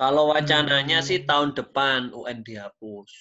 Kalau 0.01 0.33
wacananya 0.33 0.97
Hmm. 0.97 1.05
sih 1.05 1.21
tahun 1.29 1.53
depan 1.53 2.09
UN 2.09 2.41
dihapus. 2.41 3.11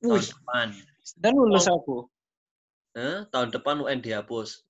Tahun 0.00 0.16
Wih, 0.16 0.24
depan. 0.24 0.72
dan 1.20 1.36
lulus 1.36 1.68
aku. 1.68 2.08
Eh, 2.96 3.28
tahun 3.28 3.52
depan 3.52 3.84
UN 3.84 4.00
dihapus. 4.00 4.64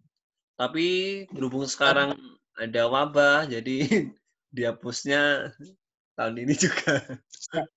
Tapi 0.59 0.87
berhubung 1.31 1.71
sekarang 1.71 2.19
ada 2.59 2.83
wabah, 2.91 3.47
jadi 3.47 3.77
dihapusnya 4.57 5.55
tahun 6.19 6.35
ini 6.43 6.55
juga. 6.59 6.99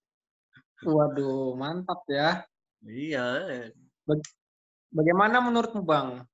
Waduh, 0.81 1.53
mantap 1.53 2.01
ya. 2.09 2.41
Iya, 2.81 3.25
Bagaimana 4.89 5.45
menurutmu 5.45 5.85
bang? 5.85 6.25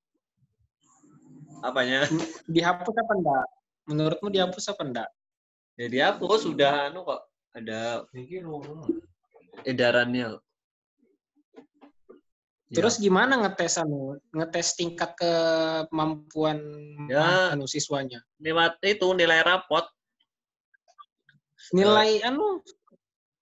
apanya? 1.59 2.07
Dihapus 2.47 2.95
apa 2.95 3.13
enggak? 3.19 3.45
Menurutmu 3.91 4.31
dihapus 4.31 4.71
apa 4.71 4.87
enggak? 4.87 5.09
Ya 5.79 5.87
dihapus 5.87 6.43
sudah 6.43 6.91
anu 6.91 7.07
kok 7.07 7.23
ada 7.55 8.03
edarannya. 9.63 10.35
Ya. 12.67 12.75
Terus 12.83 12.99
gimana 12.99 13.39
ngetes 13.39 13.79
anu? 13.79 14.19
Ngetes 14.35 14.75
tingkat 14.75 15.15
kemampuan 15.15 16.59
Ya. 17.07 17.55
anu 17.55 17.63
siswanya? 17.63 18.19
lewat 18.43 18.75
itu 18.83 19.07
nilai 19.15 19.39
rapot 19.39 19.87
Nilai 21.71 22.19
anu 22.27 22.59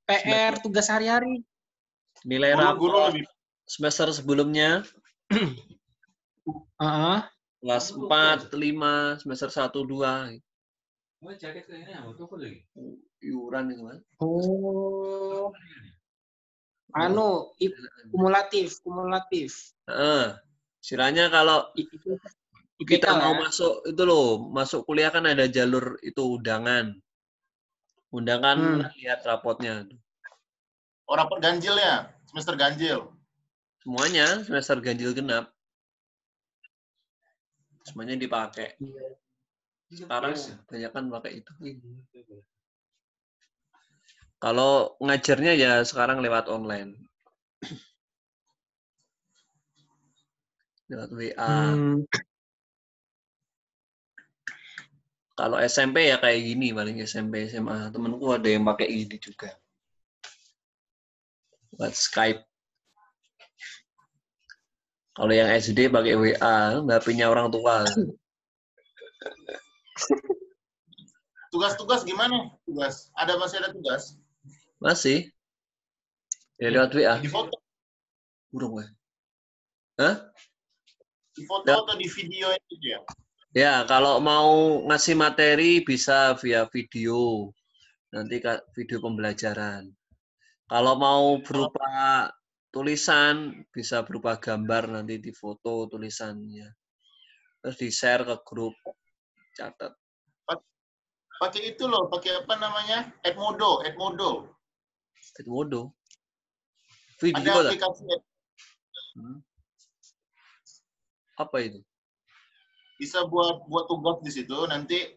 PR 0.05 0.61
tugas 0.61 0.93
hari-hari. 0.93 1.41
nilai 2.21 2.53
Guru-guru 2.53 2.97
rapot 2.97 3.13
lebih 3.17 3.25
semester 3.65 4.13
sebelumnya 4.13 4.85
Heeh. 6.77 7.17
kelas 7.65 7.85
4, 7.97 8.53
5, 8.53 9.21
semester 9.25 9.49
1, 9.49 9.73
2 9.81 10.37
Iuran 13.19 13.65
itu 13.73 13.83
kan. 13.83 13.97
Oh. 14.23 15.51
Anu 16.95 17.51
kumulatif, 18.13 18.79
kumulatif. 18.85 19.75
Heeh. 19.89 20.39
Istilahnya 20.79 21.27
kalau 21.27 21.67
kita 22.79 23.11
mau 23.17 23.35
ya? 23.35 23.49
masuk 23.49 23.73
itu 23.83 24.03
loh, 24.07 24.47
masuk 24.47 24.87
kuliah 24.87 25.11
kan 25.11 25.27
ada 25.27 25.49
jalur 25.49 25.99
itu 25.99 26.39
undangan. 26.39 26.95
Undangan 28.13 28.87
Hmm. 28.87 28.95
lihat 29.03 29.25
rapotnya. 29.27 29.83
Oh, 31.07 31.15
rapor 31.15 31.39
ganjil 31.43 31.75
ya, 31.75 32.11
semester 32.31 32.55
ganjil. 32.55 33.11
Semuanya 33.83 34.43
semester 34.43 34.79
ganjil 34.79 35.11
genap. 35.15 35.51
Semuanya 37.87 38.19
dipakai. 38.19 38.75
Sekarang 39.87 40.35
banyak 40.67 40.91
kan 40.91 41.05
pakai 41.07 41.31
itu. 41.39 41.51
Kalau 44.37 44.99
ngajarnya 44.99 45.53
ya 45.57 45.71
sekarang 45.87 46.19
lewat 46.21 46.51
online. 46.51 47.07
lewat 50.87 51.09
WA. 51.11 51.35
Hmm. 51.35 52.07
Kalau 55.37 55.59
SMP 55.61 56.09
ya 56.09 56.17
kayak 56.17 56.41
gini 56.41 56.71
paling 56.73 56.97
SMP 57.03 57.51
SMA. 57.51 57.91
Temenku 57.91 58.31
ada 58.31 58.47
yang 58.47 58.63
pakai 58.65 58.87
gini 58.89 59.19
juga. 59.19 59.51
Buat 61.75 61.93
Skype. 61.93 62.41
Kalau 65.13 65.33
yang 65.33 65.49
SD 65.49 65.89
pakai 65.91 66.13
WA, 66.17 66.81
HP-nya 66.81 67.29
orang 67.29 67.51
tua. 67.53 67.83
Tugas-tugas 71.53 72.03
gimana? 72.03 72.51
Tugas. 72.67 73.09
Ada 73.15 73.39
masih 73.39 73.57
ada 73.63 73.69
tugas? 73.71 74.19
Masih. 74.77 75.31
Ya 76.57 76.73
lewat 76.73 76.91
WA. 76.93 77.15
Di 77.21 77.29
foto, 77.29 77.55
Burung 78.49 78.81
gue. 78.81 78.87
Hah? 79.97 80.29
di 81.37 81.45
foto 81.45 81.69
Ya. 81.69 81.77
atau 81.77 81.93
di 81.93 82.09
video 82.09 82.49
itu 82.49 82.73
ya? 82.81 82.99
Ya, 83.53 83.73
kalau 83.85 84.17
mau 84.17 84.81
ngasih 84.89 85.13
materi 85.13 85.85
bisa 85.85 86.33
via 86.41 86.65
video. 86.65 87.53
Nanti 88.09 88.41
video 88.73 88.97
pembelajaran. 88.97 89.93
Kalau 90.65 90.93
mau 90.97 91.37
berupa 91.45 92.29
tulisan, 92.73 93.65
bisa 93.69 94.01
berupa 94.01 94.35
gambar 94.41 94.97
nanti 94.97 95.21
di 95.21 95.29
foto 95.29 95.85
tulisannya. 95.87 96.73
Terus 97.61 97.77
di-share 97.77 98.25
ke 98.25 98.35
grup. 98.45 98.75
Catat. 99.57 99.93
Pakai 101.37 101.69
itu 101.69 101.85
loh, 101.85 102.09
pakai 102.09 102.41
apa 102.41 102.53
namanya? 102.57 103.13
Edmodo, 103.21 103.85
Edmodo. 103.85 104.57
Edmodo. 105.37 105.93
Ada 107.17 107.21
Video 107.21 107.53
lah. 107.61 107.71
aplikasi 107.73 108.05
Hmm. 109.17 109.41
Apa 111.41 111.57
itu? 111.65 111.81
bisa 112.97 113.25
buat 113.29 113.65
buat 113.69 113.85
tugas 113.85 114.17
di 114.25 114.31
situ 114.33 114.57
nanti 114.65 115.13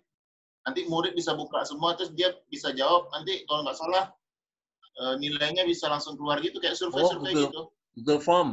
nanti 0.68 0.84
murid 0.84 1.16
bisa 1.16 1.32
buka 1.32 1.64
semua 1.64 1.96
terus 1.96 2.12
dia 2.12 2.36
bisa 2.52 2.76
jawab 2.76 3.08
nanti 3.16 3.48
kalau 3.48 3.64
nggak 3.64 3.76
salah 3.80 4.12
eh, 5.00 5.14
nilainya 5.16 5.64
bisa 5.64 5.88
langsung 5.88 6.20
keluar 6.20 6.36
gitu 6.44 6.60
kayak 6.60 6.76
survei-survei 6.76 7.32
Google. 7.32 7.48
gitu. 7.48 7.62
Google 7.96 8.20
Form. 8.20 8.48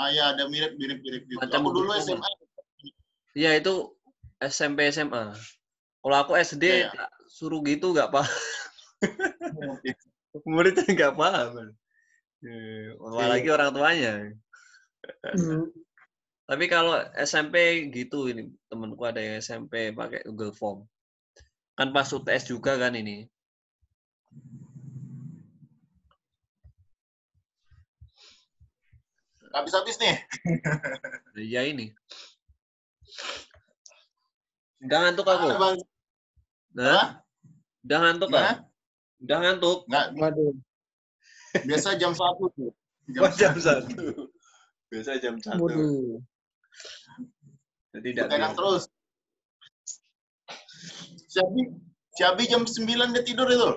Ah 0.00 0.08
ya 0.08 0.32
ada 0.32 0.48
mirip 0.48 0.80
mirip 0.80 1.04
mirip 1.04 1.22
gitu. 1.28 1.38
Macam 1.38 1.68
Aku 1.68 1.70
dulu. 1.76 1.92
SMA 2.00 2.28
Iya, 3.38 3.60
itu 3.60 3.94
SMP 4.38 4.86
SMA. 4.94 5.34
Kalau 5.98 6.16
aku 6.16 6.38
SD 6.38 6.64
ya, 6.86 6.94
ya. 6.94 7.06
suruh 7.26 7.58
gitu 7.66 7.90
nggak 7.90 8.14
paham. 8.14 8.38
Muridnya 10.46 10.86
nggak 10.86 11.14
paham. 11.18 11.48
Kan? 11.54 11.70
Iya, 12.38 12.94
apalagi 13.02 13.48
ya. 13.50 13.54
orang 13.58 13.70
tuanya. 13.74 14.12
Hmm. 15.26 15.66
Tapi 16.48 16.64
kalau 16.70 16.96
SMP 17.18 17.86
gitu 17.92 18.30
ini 18.30 18.48
temenku 18.70 19.02
ada 19.04 19.20
yang 19.20 19.42
SMP 19.42 19.90
pakai 19.92 20.22
Google 20.24 20.54
Form. 20.54 20.86
Kan 21.74 21.90
pas 21.90 22.08
UTS 22.08 22.48
juga 22.48 22.78
kan 22.78 22.94
ini. 22.94 23.26
Habis-habis 29.52 29.98
nih. 29.98 30.16
Nah, 31.34 31.42
iya 31.42 31.66
ini. 31.66 31.90
Udah 34.78 34.98
ngantuk 35.02 35.26
aku. 35.26 35.46
Bang? 35.58 35.76
Nah, 36.76 37.04
udah 37.82 37.98
ngantuk 37.98 38.28
Gimana? 38.30 38.46
kan? 38.46 38.56
Udah 39.18 39.36
ngantuk. 39.42 39.78
Nggak, 39.90 40.06
Waduh. 40.14 40.54
biasa 41.66 41.88
jam 41.98 42.12
satu 42.14 42.44
tuh. 42.54 42.70
Jam 43.08 43.22
Oh, 43.24 43.32
jam 43.34 43.54
satu. 43.58 44.30
Biasa 44.92 45.10
jam 45.18 45.34
satu. 45.40 45.58
Waduh. 45.64 46.22
Jadi 47.96 48.08
tidak 48.14 48.26
Begadang 48.30 48.54
terus. 48.54 48.82
Siabi, 51.28 51.62
Siabi 52.14 52.42
jam 52.46 52.62
9 52.62 52.86
dia 53.12 53.24
tidur 53.26 53.48
itu. 53.50 53.70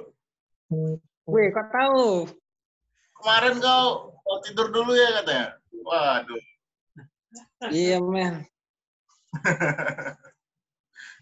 Wih, 1.28 1.48
kok 1.52 1.68
tahu? 1.74 2.30
Kemarin 3.22 3.60
kau, 3.60 4.14
kau 4.16 4.38
tidur 4.46 4.68
dulu 4.70 4.94
ya 4.94 5.10
katanya. 5.22 5.48
Waduh, 5.82 6.42
Iya, 7.72 7.98
men. 8.02 8.46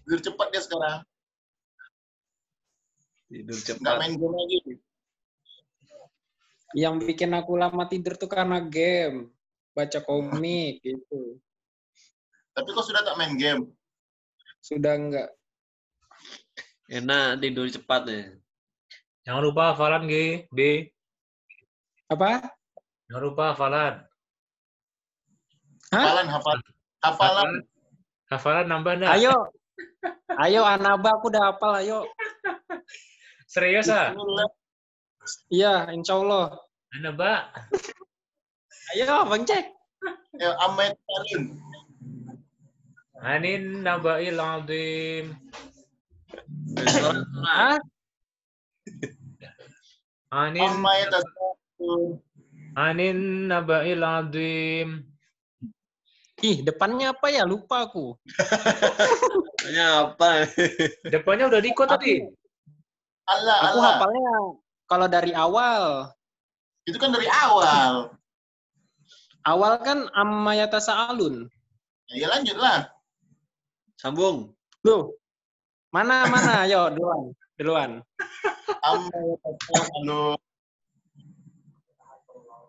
tidur 0.10 0.26
cepat 0.26 0.50
dia 0.50 0.62
sekarang. 0.66 1.06
tidur 3.30 3.58
Nggak 3.62 3.78
cepat. 3.78 3.98
main 4.02 4.14
game 4.18 4.34
lagi. 4.34 4.58
Yang 6.74 6.96
bikin 7.06 7.32
aku 7.38 7.54
lama 7.54 7.86
tidur 7.86 8.18
tuh 8.18 8.26
karena 8.26 8.58
game. 8.58 9.30
Baca 9.78 10.02
komik 10.02 10.82
gitu. 10.90 11.38
Tapi 12.58 12.70
kau 12.74 12.82
sudah 12.82 13.06
tak 13.06 13.22
main 13.22 13.38
game. 13.38 13.70
Sudah 14.66 14.98
enggak. 14.98 15.30
Enak 16.90 17.46
tidur 17.46 17.70
cepat 17.70 18.02
ya. 18.10 18.34
Jangan 19.30 19.46
lupa 19.46 19.78
hafalan, 19.78 20.10
G. 20.10 20.50
B. 20.50 20.90
Apa? 22.10 22.50
Jangan 23.06 23.22
lupa 23.22 23.54
hafalan. 23.54 23.94
Hah? 25.94 26.02
Hafalan, 26.02 26.28
hafalan. 26.34 26.62
Hafalan. 26.98 27.50
Hafalan 28.26 28.66
nambah 28.74 28.94
enggak? 28.98 29.14
Ayo. 29.22 29.54
Ayo, 30.40 30.64
Anaba, 30.64 31.20
aku 31.20 31.28
udah 31.28 31.52
hafal, 31.52 31.84
ayo. 31.84 32.00
Serius, 33.50 33.92
ah? 33.92 34.16
Iya, 35.52 35.92
insya 35.92 36.16
Allah. 36.22 36.56
Nambah. 36.96 37.50
Ayo, 38.96 39.26
Bang 39.28 39.44
Cek. 39.44 39.66
Ya, 40.40 40.56
Ahmed 40.64 40.96
Karun. 41.04 41.44
Anin 43.20 43.84
naba'il 43.84 44.40
azim. 44.40 45.36
Anin 50.32 50.74
anin 52.80 53.20
naba'il 53.52 54.04
azim. 54.06 55.04
Ih, 56.40 56.64
depannya 56.64 57.12
apa 57.12 57.28
ya? 57.28 57.44
Lupa 57.44 57.84
aku. 57.92 58.16
Tanya 59.70 59.86
apa? 60.02 60.50
Depannya 61.14 61.46
udah 61.46 61.62
dikot 61.62 61.86
tadi. 61.94 62.26
Allah, 63.30 63.58
Aku 63.70 63.78
Allah. 63.78 64.02
hafalnya 64.02 64.34
kalau 64.90 65.06
dari 65.06 65.30
awal. 65.38 66.10
Itu 66.90 66.98
kan 66.98 67.14
dari 67.14 67.30
awal. 67.30 68.10
Awal 69.46 69.74
kan 69.86 70.10
amma 70.18 70.58
yatasaalun. 70.58 71.46
Ya 72.10 72.34
lanjutlah. 72.34 72.90
Sambung. 74.02 74.58
Loh. 74.82 75.14
Mana 75.94 76.26
mana? 76.26 76.54
Ayo, 76.66 76.90
duluan. 76.90 77.22
Duluan. 77.62 77.92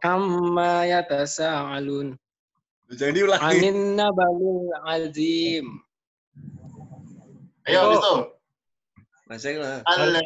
Amma 0.05 0.85
yatasaalun. 0.85 2.13
Jangan 2.93 3.15
diulangi. 3.17 3.41
Anin 3.41 3.97
nabalul 3.97 4.69
azim. 4.85 5.81
Ayo, 7.69 7.81
Itu. 7.81 8.01
itu. 8.01 8.15
Masih 9.29 9.55
lah. 9.61 9.85
Allah 9.85 10.25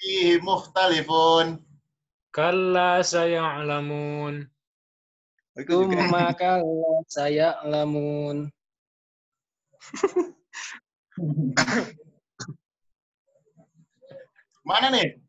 fihi 0.00 0.40
mukhtalifun. 0.40 1.60
Kalla 2.32 3.04
saya'lamun. 3.04 4.48
Tumma 5.68 6.32
kalla 6.32 7.04
saya 7.12 7.60
lamun. 7.68 8.48
Mana 14.64 14.88
nih? 14.88 15.20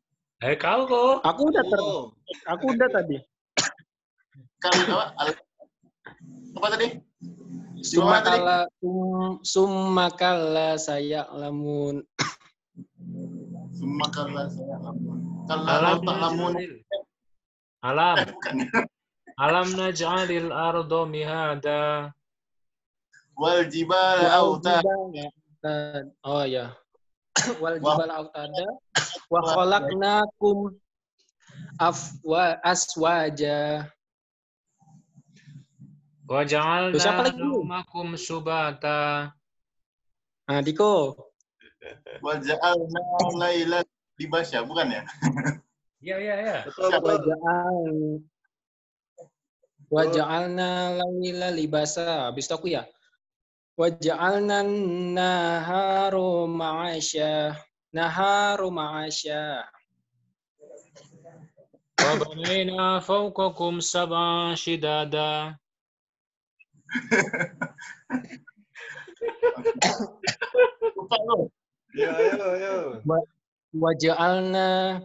Eh, 0.43 0.55
kau 0.55 0.87
kok. 0.87 1.19
Aku 1.27 1.51
udah 1.51 1.63
ter, 1.67 1.79
Oh, 1.79 2.15
aku 2.47 2.71
udah 2.71 2.87
tadi. 2.87 3.17
Kali 4.63 4.81
apa? 4.87 5.11
Al- 5.19 5.43
Apa 6.53 6.67
tadi? 6.71 6.87
Summa 7.83 8.23
Gimana 8.23 8.23
tadi? 8.23 8.39
kalla 8.39 8.57
sum- 8.79 9.39
summa 9.43 10.07
kalla 10.15 10.67
saya 10.79 11.27
lamun. 11.35 11.99
Semua 13.75 14.07
kala 14.07 14.47
saya 14.47 14.79
lamun. 14.79 15.19
Kala 15.43 15.67
Alam 15.83 15.99
tak 16.07 16.17
lamun. 16.23 16.53
naj'alil- 16.55 16.81
Alam. 17.83 18.15
Alam 19.35 19.67
naj'alil 19.75 20.47
ardo 20.55 21.01
mihada. 21.03 22.15
Wal 23.35 23.67
jibal 23.67 24.23
Wal 24.23 24.31
auta. 24.31 24.79
jibala 24.79 24.95
autad. 25.03 26.03
Oh 26.23 26.45
ya. 26.47 26.71
Wal 27.61 27.83
jibala 27.83 28.13
autada 28.23 28.65
wa 29.27 29.39
khalaqnakum 29.43 30.79
afwa 31.83 32.55
aswaja. 32.63 33.91
Wa 36.23 36.47
ja'alna 36.47 36.95
Terus 36.95 37.07
apa 37.07 37.21
lagi? 37.27 37.39
naumakum 37.43 38.15
subata. 38.15 39.35
Nah, 40.47 40.59
Diko. 40.63 41.15
Wal 42.23 42.39
ja'alna 42.39 43.01
laila 43.35 43.79
libasya. 44.15 44.63
Bukan 44.63 44.87
ya? 44.87 45.03
Iya, 46.03 46.15
iya, 46.19 46.35
iya. 46.39 46.57
Waja'al 46.79 48.19
Waja'alna 49.87 50.99
laila 50.99 51.47
libasa. 51.51 52.27
Habis 52.31 52.47
itu 52.47 52.55
aku 52.55 52.67
ya. 52.71 52.83
Waja'alna 53.79 54.63
naharu 55.15 56.47
ma'asya. 56.47 57.55
Naharu 57.95 58.67
ma'asya. 58.71 59.63
Wa 61.99 62.11
banayna 62.19 62.99
fawqakum 62.99 63.79
sab'an 63.79 64.59
shidada. 64.59 65.55
Lupa 70.95 71.17
lu. 71.27 71.49
Ayo, 71.93 72.09
ayo, 72.09 72.45
ayo. 72.57 72.73
Waja'alna 73.73 75.01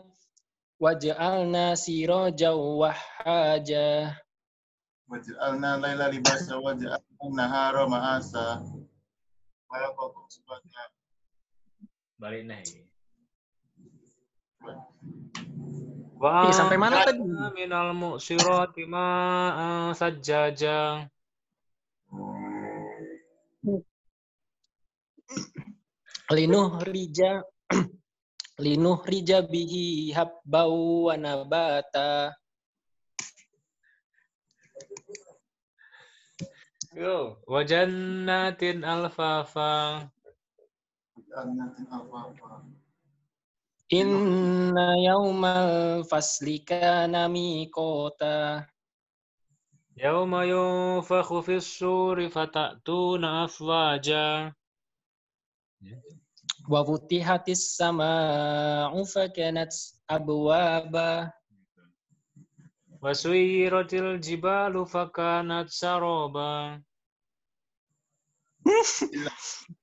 Waja'alna 0.79 1.75
siraja 1.75 2.55
wahaja. 2.55 4.15
Wal 5.11 5.21
ja'alna 5.27 5.75
laila 5.83 6.07
libasya. 6.07 6.55
Wal 6.55 6.79
ja'alna 6.79 7.35
nahara 7.35 7.83
ma'asa. 7.91 8.63
Wal 9.67 9.85
kokum 9.99 10.31
sebagainya. 10.31 10.85
Balik 12.23 12.47
nih. 12.47 12.63
Ih, 16.19 16.55
sampai 16.55 16.79
mana 16.79 17.03
tadi? 17.03 17.27
minal 17.59 17.91
mu'sirati 17.99 18.87
ma'an 18.87 19.99
sajjaja. 19.99 21.11
Linuh 26.29 26.81
rija 26.85 27.45
Linuh 28.65 29.01
rija 29.05 29.45
bihi 29.45 30.13
habbau 30.17 31.09
wa 31.09 31.15
nabata. 31.17 32.33
Yo. 36.97 37.39
Wa 37.47 37.61
jannatin 37.63 38.83
alfafa. 38.83 40.05
Jannatin 41.29 41.87
alfafa. 41.93 42.67
Inna 43.89 44.97
yaumal 45.01 46.03
fasli 46.09 46.61
kana 46.67 47.29
miqata. 47.29 48.67
Yawma 49.99 50.47
yunfakhu 50.47 51.43
fis 51.43 51.67
suri 51.67 52.31
fatatuna 52.31 53.51
afwaja. 53.51 54.55
Wa 56.71 56.81
futihatis 56.87 57.75
sama'u 57.75 59.03
fakanat 59.03 59.75
abwaba. 60.07 61.35
Wa 63.03 63.11
suyiratil 63.11 64.23
jibalu 64.23 64.87
fakanat 64.87 65.67
saroba. 65.75 66.79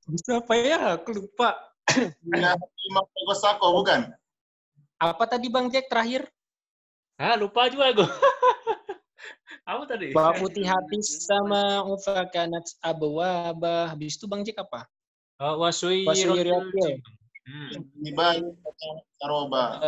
Bisa 0.07 0.39
apa 0.39 0.53
ya? 0.55 0.95
Aku 0.95 1.11
lupa. 1.11 1.59
Bukan? 3.83 4.01
Apa 4.95 5.23
tadi 5.27 5.51
Bang 5.51 5.67
Jack 5.67 5.91
terakhir? 5.91 6.31
Ah, 7.19 7.35
lupa 7.35 7.67
juga 7.67 7.91
gue. 7.91 8.07
Apa 9.65 9.83
tadi? 9.89 10.13
Wa 10.13 10.29
futihatis 10.37 11.25
sama 11.25 11.81
ufakanat 11.89 12.69
abwaba. 12.85 13.89
Habis 13.89 14.13
itu 14.21 14.29
Bang 14.29 14.45
Jack 14.45 14.61
apa? 14.61 14.85
Oh, 15.41 15.65
wasui 15.65 16.05
Wasuyiratil. 16.05 17.01
Hmm. 17.45 17.69
Jibal 17.97 18.53
Saroba. 19.17 19.81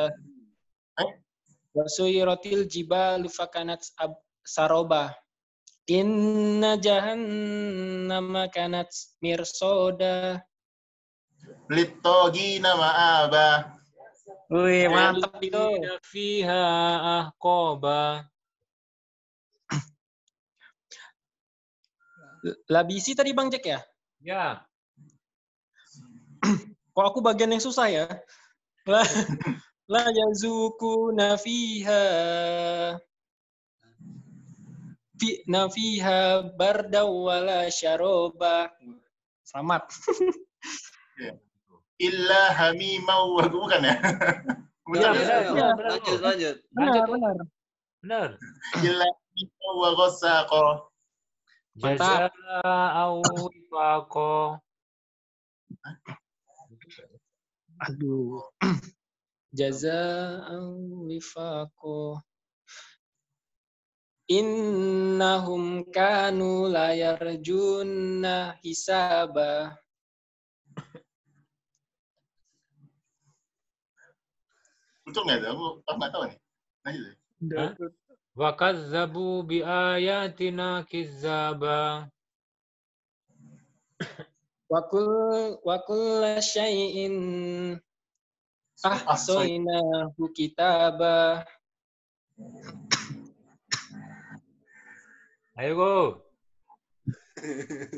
Wasuyiratil 1.77 2.65
jibalu 2.65 3.29
fakanat 3.29 3.85
ab 4.01 4.17
saroba. 4.41 5.13
Inna 5.85 6.75
jahannama 6.81 8.49
kanat 8.49 8.89
mirsoda. 9.21 10.41
Litogi 11.69 12.57
nama 12.57 13.23
Aba. 13.23 13.77
Wih, 14.49 14.89
mantap 14.89 15.37
itu. 15.39 15.85
Fiha 16.01 16.65
ahqaba. 17.21 18.25
Labisi 22.69 23.15
tadi 23.17 23.31
Bang 23.33 23.51
Jack 23.51 23.65
ya? 23.65 23.79
Ya. 24.21 24.45
Kok 26.95 27.05
aku 27.05 27.19
bagian 27.21 27.53
yang 27.53 27.61
susah 27.61 27.87
ya? 27.89 28.05
La, 28.87 29.03
la 29.93 30.03
yazukuna 30.09 31.37
fiha 31.37 32.03
fi 35.17 35.29
nafiha 35.49 36.53
barda 36.55 37.05
wala 37.05 37.67
syaroba. 37.73 38.71
Selamat. 39.43 39.89
Illa 42.07 42.53
hamimau. 42.53 43.41
Bukan 43.49 43.81
ya? 43.83 43.95
Iya, 44.87 45.11
Bukan 45.11 45.19
benar, 45.19 45.19
ya? 45.19 45.51
Benar, 45.51 45.51
benar. 45.51 45.89
lanjut, 45.91 46.19
lanjut. 46.23 46.55
Benar, 46.71 47.05
benar. 47.11 47.35
Benar. 47.99 48.29
Illa 48.87 49.03
hamimau 49.03 49.73
wa. 49.83 50.71
Mantap. 51.77 52.33
Aduh. 57.85 58.41
Jaza'an 59.53 60.65
wifaqo. 61.05 62.17
Innahum 64.27 65.87
kanu 65.87 66.67
la 66.67 66.91
yarjuna 66.91 68.59
hisaba. 68.59 69.79
Betul 75.07 75.23
nggak 75.23 75.39
itu? 75.39 75.47
Aku 75.87 75.95
nggak 75.95 76.11
tahu 76.11 76.27
nih. 76.27 76.35
Lanjut. 76.83 77.15
Wa 78.37 78.53
kazzabu 78.53 79.41
bi 79.49 79.65
ayatina 79.65 80.85
kizzaba. 80.85 82.05
Wa 84.69 84.81
kul 84.85 85.09
wa 85.65 85.77
kulla 85.81 86.37
syai'in 86.37 87.17
ahsaynahu 88.85 90.21
kitaba. 90.37 91.41
Ayo 95.57 95.73
go. 95.73 95.95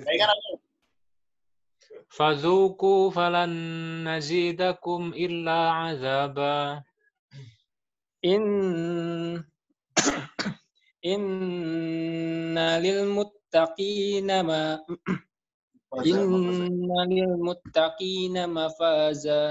Baik 0.08 0.24
kan 0.24 0.32
aku? 0.32 0.52
Fazuku 2.08 3.12
falan 3.12 3.52
nazidakum 4.08 5.12
illa 5.20 5.92
azaba. 5.92 6.80
In 8.24 8.44
inna 11.14 12.68
lil 12.84 13.02
muttaqina 13.16 14.38
ma 14.50 14.62
inna 16.12 17.00
lil 17.12 17.32
muttaqina 17.46 18.42
mafaza. 18.56 19.42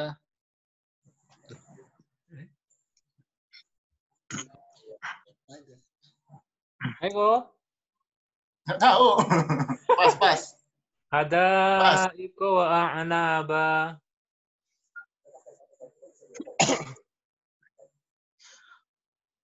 Go. 7.15 7.31
Nggak 8.67 8.79
tahu. 8.83 9.09
Pas 9.99 10.15
pas. 10.21 10.41
Hadaiqa 11.09 12.47
wa 12.47 12.65
a'naba. 13.01 13.67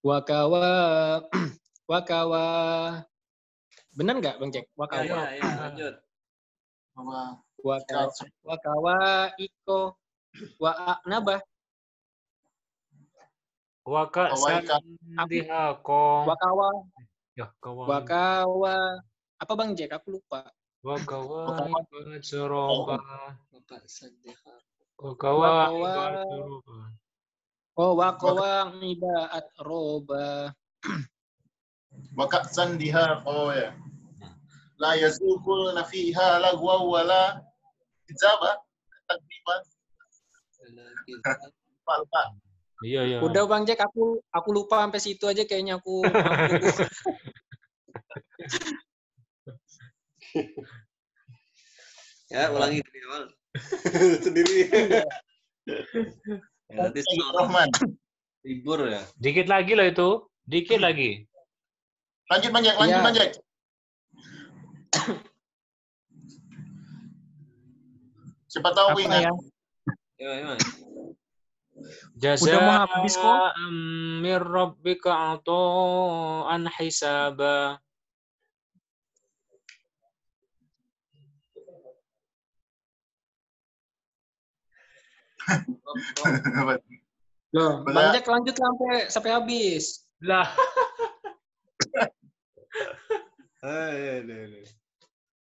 Wakawa 0.04 1.24
wakawa 1.84 2.44
benar 3.94 4.16
nggak 4.18 4.36
bang 4.40 4.50
Jack? 4.50 4.66
Ya, 4.66 4.74
Wakawa 4.76 5.04
ya, 5.04 5.20
ya, 5.38 5.50
lanjut. 5.60 5.94
Apa? 6.94 7.20
wakawa 7.64 8.12
wakawa 8.44 8.96
iko 9.40 9.96
wa 10.60 10.72
nabah 11.08 11.40
Wa 13.84 14.08
Kawaika. 14.08 14.80
ka'san 14.80 15.28
dihaqo. 15.28 16.24
wakawa 16.24 16.88
Ya, 17.36 17.52
kawan. 17.60 17.84
wakawa 17.90 18.74
apa 19.36 19.52
bang 19.58 19.76
Jack? 19.76 19.92
Aku 20.00 20.16
lupa. 20.16 20.48
Wa 20.80 20.96
kawaika 21.04 22.16
suroba. 22.24 22.96
Bapak 23.52 23.84
Sandeha. 23.84 24.56
Wa 24.96 25.12
kawaika 25.20 25.68
Wakawa- 25.84 26.24
suroba. 26.24 26.76
Oh 27.76 27.92
wakawa 27.98 28.72
ibaat 28.80 29.46
roba. 29.60 30.54
Waka 32.14 32.46
sandiha. 32.46 33.22
Oh 33.26 33.50
ya. 33.50 33.74
La 34.78 34.94
yazukul 34.98 35.74
nafiha 35.74 36.38
lagwa 36.42 36.82
wala 36.82 37.42
ijaba. 38.10 38.58
Takdiban. 39.06 39.60
Lupa, 41.04 41.92
lupa. 42.00 42.22
Iya, 42.84 43.00
iya. 43.06 43.18
Udah 43.22 43.44
bang 43.48 43.64
Jack, 43.68 43.84
aku 43.84 44.20
aku 44.32 44.48
lupa 44.52 44.80
sampai 44.84 45.00
situ 45.00 45.24
aja 45.28 45.44
kayaknya 45.44 45.78
aku. 45.80 46.04
aku- 46.04 46.88
Ya, 52.32 52.50
ulangi 52.50 52.80
dari 52.82 53.00
awal. 53.06 53.24
Sendiri. 54.24 54.56
ya, 56.66 56.74
nanti 56.74 57.00
Rahman. 57.30 57.68
libur 58.42 58.80
ya. 58.90 59.02
Dikit 59.16 59.46
lagi 59.46 59.72
loh 59.78 59.86
itu. 59.86 60.08
Dikit 60.44 60.80
lagi. 60.82 61.24
Lanjut 62.32 62.50
manjak, 62.50 62.74
lanjut 62.80 62.96
Iya. 62.96 63.04
manjak. 63.04 63.28
Siapa 68.48 68.70
tahu 68.70 68.86
apa 68.94 69.00
ingat. 69.02 69.20
ya? 69.28 69.32
Ya, 70.14 70.30
Iman. 70.40 70.58
Udah 72.38 72.58
mau 72.62 72.86
habis 72.86 73.18
kok. 73.18 73.50
Min 74.22 74.38
rabbika 74.38 75.10
hisaba. 76.78 77.76
Loh, 87.54 87.86
Jack 88.10 88.26
lanjut 88.26 88.54
sampai 88.56 89.06
sampai 89.12 89.30
habis. 89.30 90.08
Lah, 90.24 90.48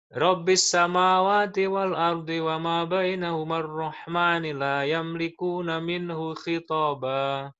Rabbis 0.09 0.65
samawati 0.73 1.69
wal 1.69 1.93
ardi 1.93 2.41
wa 2.41 2.57
ma 2.57 2.77
bainahuma 2.89 3.61
ar-rahmani 3.61 4.57
la 4.57 4.81
yamlikuna 4.89 5.77
minhu 5.77 6.33
khitaba. 6.33 7.53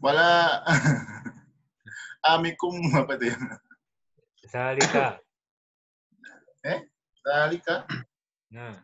Wala 0.00 0.64
amikum 2.32 2.80
apa 2.96 3.20
itu 3.20 3.28
ya? 3.28 3.36
Zalika. 4.48 5.20
Zalika. 7.28 7.84
Nah, 8.48 8.80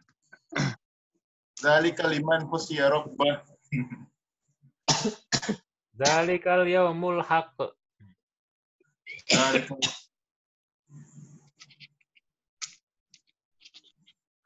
Zalika 1.65 2.05
liman 2.13 2.45
khusya 2.53 2.93
rabbah. 2.93 3.41
zalikal 5.97 6.69
yaumul 6.69 7.25
haqq. 7.25 7.73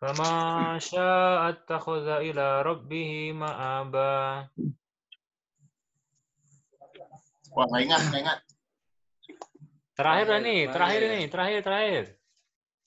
Fama 0.00 0.32
syaa 0.80 1.52
attakhadha 1.52 2.24
ila 2.24 2.64
rabbih 2.64 3.36
ma'aba. 3.36 4.48
Wah, 7.52 7.64
nggak 7.68 7.82
ingat, 7.84 8.02
nggak 8.08 8.22
ingat. 8.24 8.38
Terakhir 10.00 10.26
Terakhir, 10.32 10.46
nih, 10.48 10.60
terakhir 10.72 11.00
ini, 11.04 11.20
terakhir, 11.28 11.60
terakhir. 11.60 12.04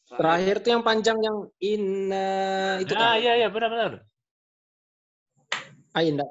Terakhir 0.10 0.56
tuh 0.66 0.70
yang 0.74 0.84
panjang 0.84 1.18
yang 1.22 1.38
inna 1.62 2.30
itu 2.82 2.94
Ah, 2.98 3.14
kan. 3.14 3.22
iya, 3.22 3.34
iya, 3.38 3.48
benar, 3.54 3.70
benar. 3.70 3.92
Ah, 5.94 6.02
indah. 6.02 6.26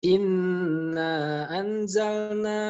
Inna 0.00 1.44
anzalna. 1.52 2.60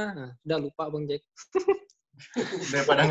Udah 0.42 0.58
lupa 0.58 0.90
Bang 0.90 1.06
Jack. 1.06 1.22
Daripada 2.74 3.06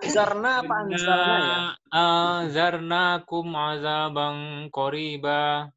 anzarna 0.00 0.50
apa 0.64 0.74
anzarna 0.82 1.36
ya? 1.40 1.58
Anzarnakum 1.92 3.46
azabang 3.52 4.68
qoriba. 4.72 5.68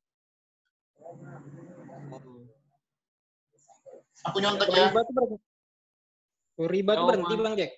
aku 4.28 4.38
nyontek 4.44 4.68
ya. 4.72 4.92
Riba 4.92 5.00
tuh 5.08 5.14
berhenti. 5.16 5.38
Riba 6.58 6.92
tuh 6.92 7.00
Yauma. 7.00 7.10
berhenti 7.12 7.36
Bang 7.40 7.56
Jack. 7.56 7.72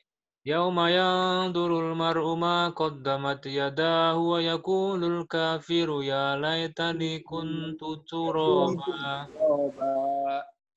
Mar'u 2.00 2.32
ma 2.40 2.72
qaddamat 2.72 3.44
yadahu 3.44 4.32
wa 4.32 4.40
yaqulul 4.40 5.28
kafiru 5.28 6.00
ya 6.00 6.40
laitani 6.40 7.20
kuntu 7.28 8.08
turaba. 8.08 9.28
Coba. 9.36 9.92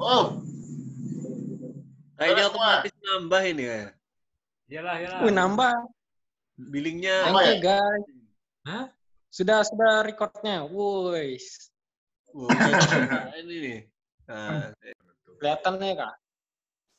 Oh. 0.00 0.24
Kayaknya 2.20 2.52
otomatis 2.52 2.92
nambah 3.00 3.42
ini 3.48 3.64
ya. 3.64 3.80
Iyalah, 4.68 4.94
iyalah. 5.00 5.20
Wih, 5.24 5.32
nambah. 5.32 5.74
Billingnya 6.60 7.32
Thank 7.32 7.40
ya? 7.40 7.48
you, 7.48 7.58
guys. 7.64 8.06
Hah? 8.68 8.84
Sudah 9.32 9.64
sudah 9.64 10.04
recordnya. 10.04 10.68
Woi. 10.68 11.40
Wah, 12.36 12.52
ini 13.40 13.56
nih. 13.64 13.80
Nah, 14.28 14.70
Kelihatan 15.40 15.80
ya, 15.80 15.94
Kak? 15.96 16.14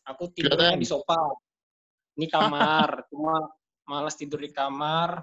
Aku 0.09 0.29
tidurnya 0.33 0.73
di 0.75 0.87
sofa. 0.87 1.17
Ini 2.17 2.27
kamar, 2.27 2.87
cuma 3.13 3.45
malas 3.85 4.17
tidur 4.17 4.41
di 4.41 4.49
kamar. 4.49 5.21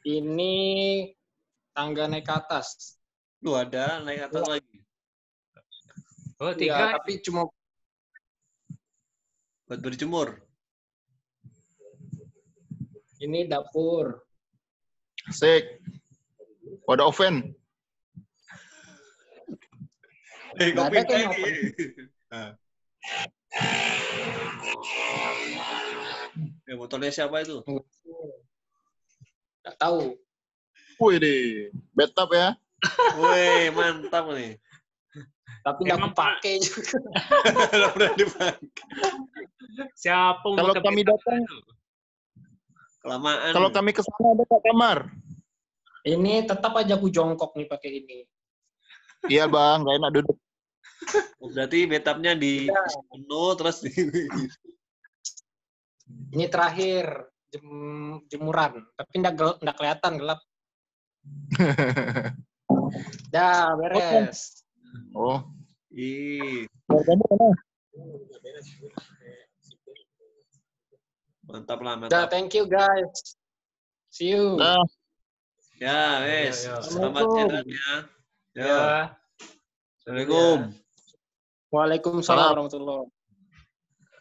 Ini 0.00 0.54
tangga 1.70 2.08
naik 2.08 2.24
ke 2.24 2.32
atas. 2.34 2.96
lu 3.40 3.56
ada 3.56 4.04
naik 4.04 4.28
atas 4.28 4.44
lagi. 4.44 4.76
Oh, 6.40 6.52
Ya, 6.52 6.56
tiga. 6.56 6.84
tapi 7.00 7.20
cuma 7.20 7.48
Buat 9.64 9.80
berjemur. 9.80 10.40
ini 13.20 13.44
dapur. 13.44 14.24
Asik. 15.28 15.64
Ada 16.88 17.04
oven. 17.06 17.52
Eh, 20.58 20.72
kopi 20.72 20.96
ada 20.96 21.04
kayak 21.06 21.28
ini. 21.38 21.60
Ya, 26.70 26.74
motornya 26.78 27.10
siapa 27.10 27.42
itu? 27.42 27.64
Nggak 29.64 29.76
tahu. 29.76 30.14
Wih 31.00 31.16
deh. 31.18 31.72
Betap 31.96 32.30
ya. 32.30 32.54
Woi, 33.16 33.72
mantap 33.72 34.30
nih. 34.32 34.56
Tapi 35.60 35.80
nggak 35.84 36.00
kepake 36.12 36.52
juga. 36.64 36.98
Udah 37.76 37.90
pernah 37.92 38.12
dipakai. 38.16 38.66
Siapa 39.96 40.46
Kalau 40.46 40.72
pakai 40.72 40.84
kami 40.84 41.02
datang-? 41.04 41.44
Kelamaan. 43.00 43.52
Kalau 43.56 43.70
kami 43.72 43.90
ke 43.96 44.02
sana 44.04 44.28
ada 44.36 44.44
Kak 44.44 44.60
kamar. 44.64 44.98
Ini 46.04 46.48
tetap 46.48 46.72
aja 46.80 46.96
aku 46.96 47.12
jongkok 47.12 47.52
nih 47.56 47.68
pakai 47.68 47.90
ini. 48.00 48.18
Iya, 49.28 49.44
Bang. 49.48 49.84
Gak 49.84 50.00
enak 50.00 50.10
duduk. 50.16 50.36
Oh, 51.40 51.48
Berarti 51.48 51.88
betapnya 51.88 52.36
di 52.36 52.68
penuh 53.08 53.50
terus 53.56 53.80
di 53.80 53.92
Ini 56.34 56.46
terakhir 56.50 57.30
jem, 57.54 57.66
jemuran, 58.26 58.82
tapi 58.98 59.12
nggak 59.22 59.34
gel, 59.38 59.52
kelihatan 59.62 60.18
gelap. 60.18 60.40
Dah 63.34 63.78
beres. 63.78 64.66
Oh. 65.14 65.46
Ih, 65.90 66.66
mantap 71.46 71.78
lah, 71.82 71.94
Dah 71.94 72.00
mantap. 72.06 72.30
thank 72.30 72.54
you 72.54 72.66
guys. 72.66 73.34
See 74.10 74.34
you. 74.34 74.58
Dah. 74.58 74.82
Ya, 75.80 76.22
wes. 76.26 76.68
Ya, 76.68 76.76
ya. 76.76 76.84
Selamat 76.84 77.24
jalan 77.24 77.64
ya. 77.64 77.90
Ya. 78.52 78.66
Ya. 78.66 78.80
Waalaikumsalam 81.72 82.22
Salam. 82.24 82.50
warahmatullahi 82.52 83.10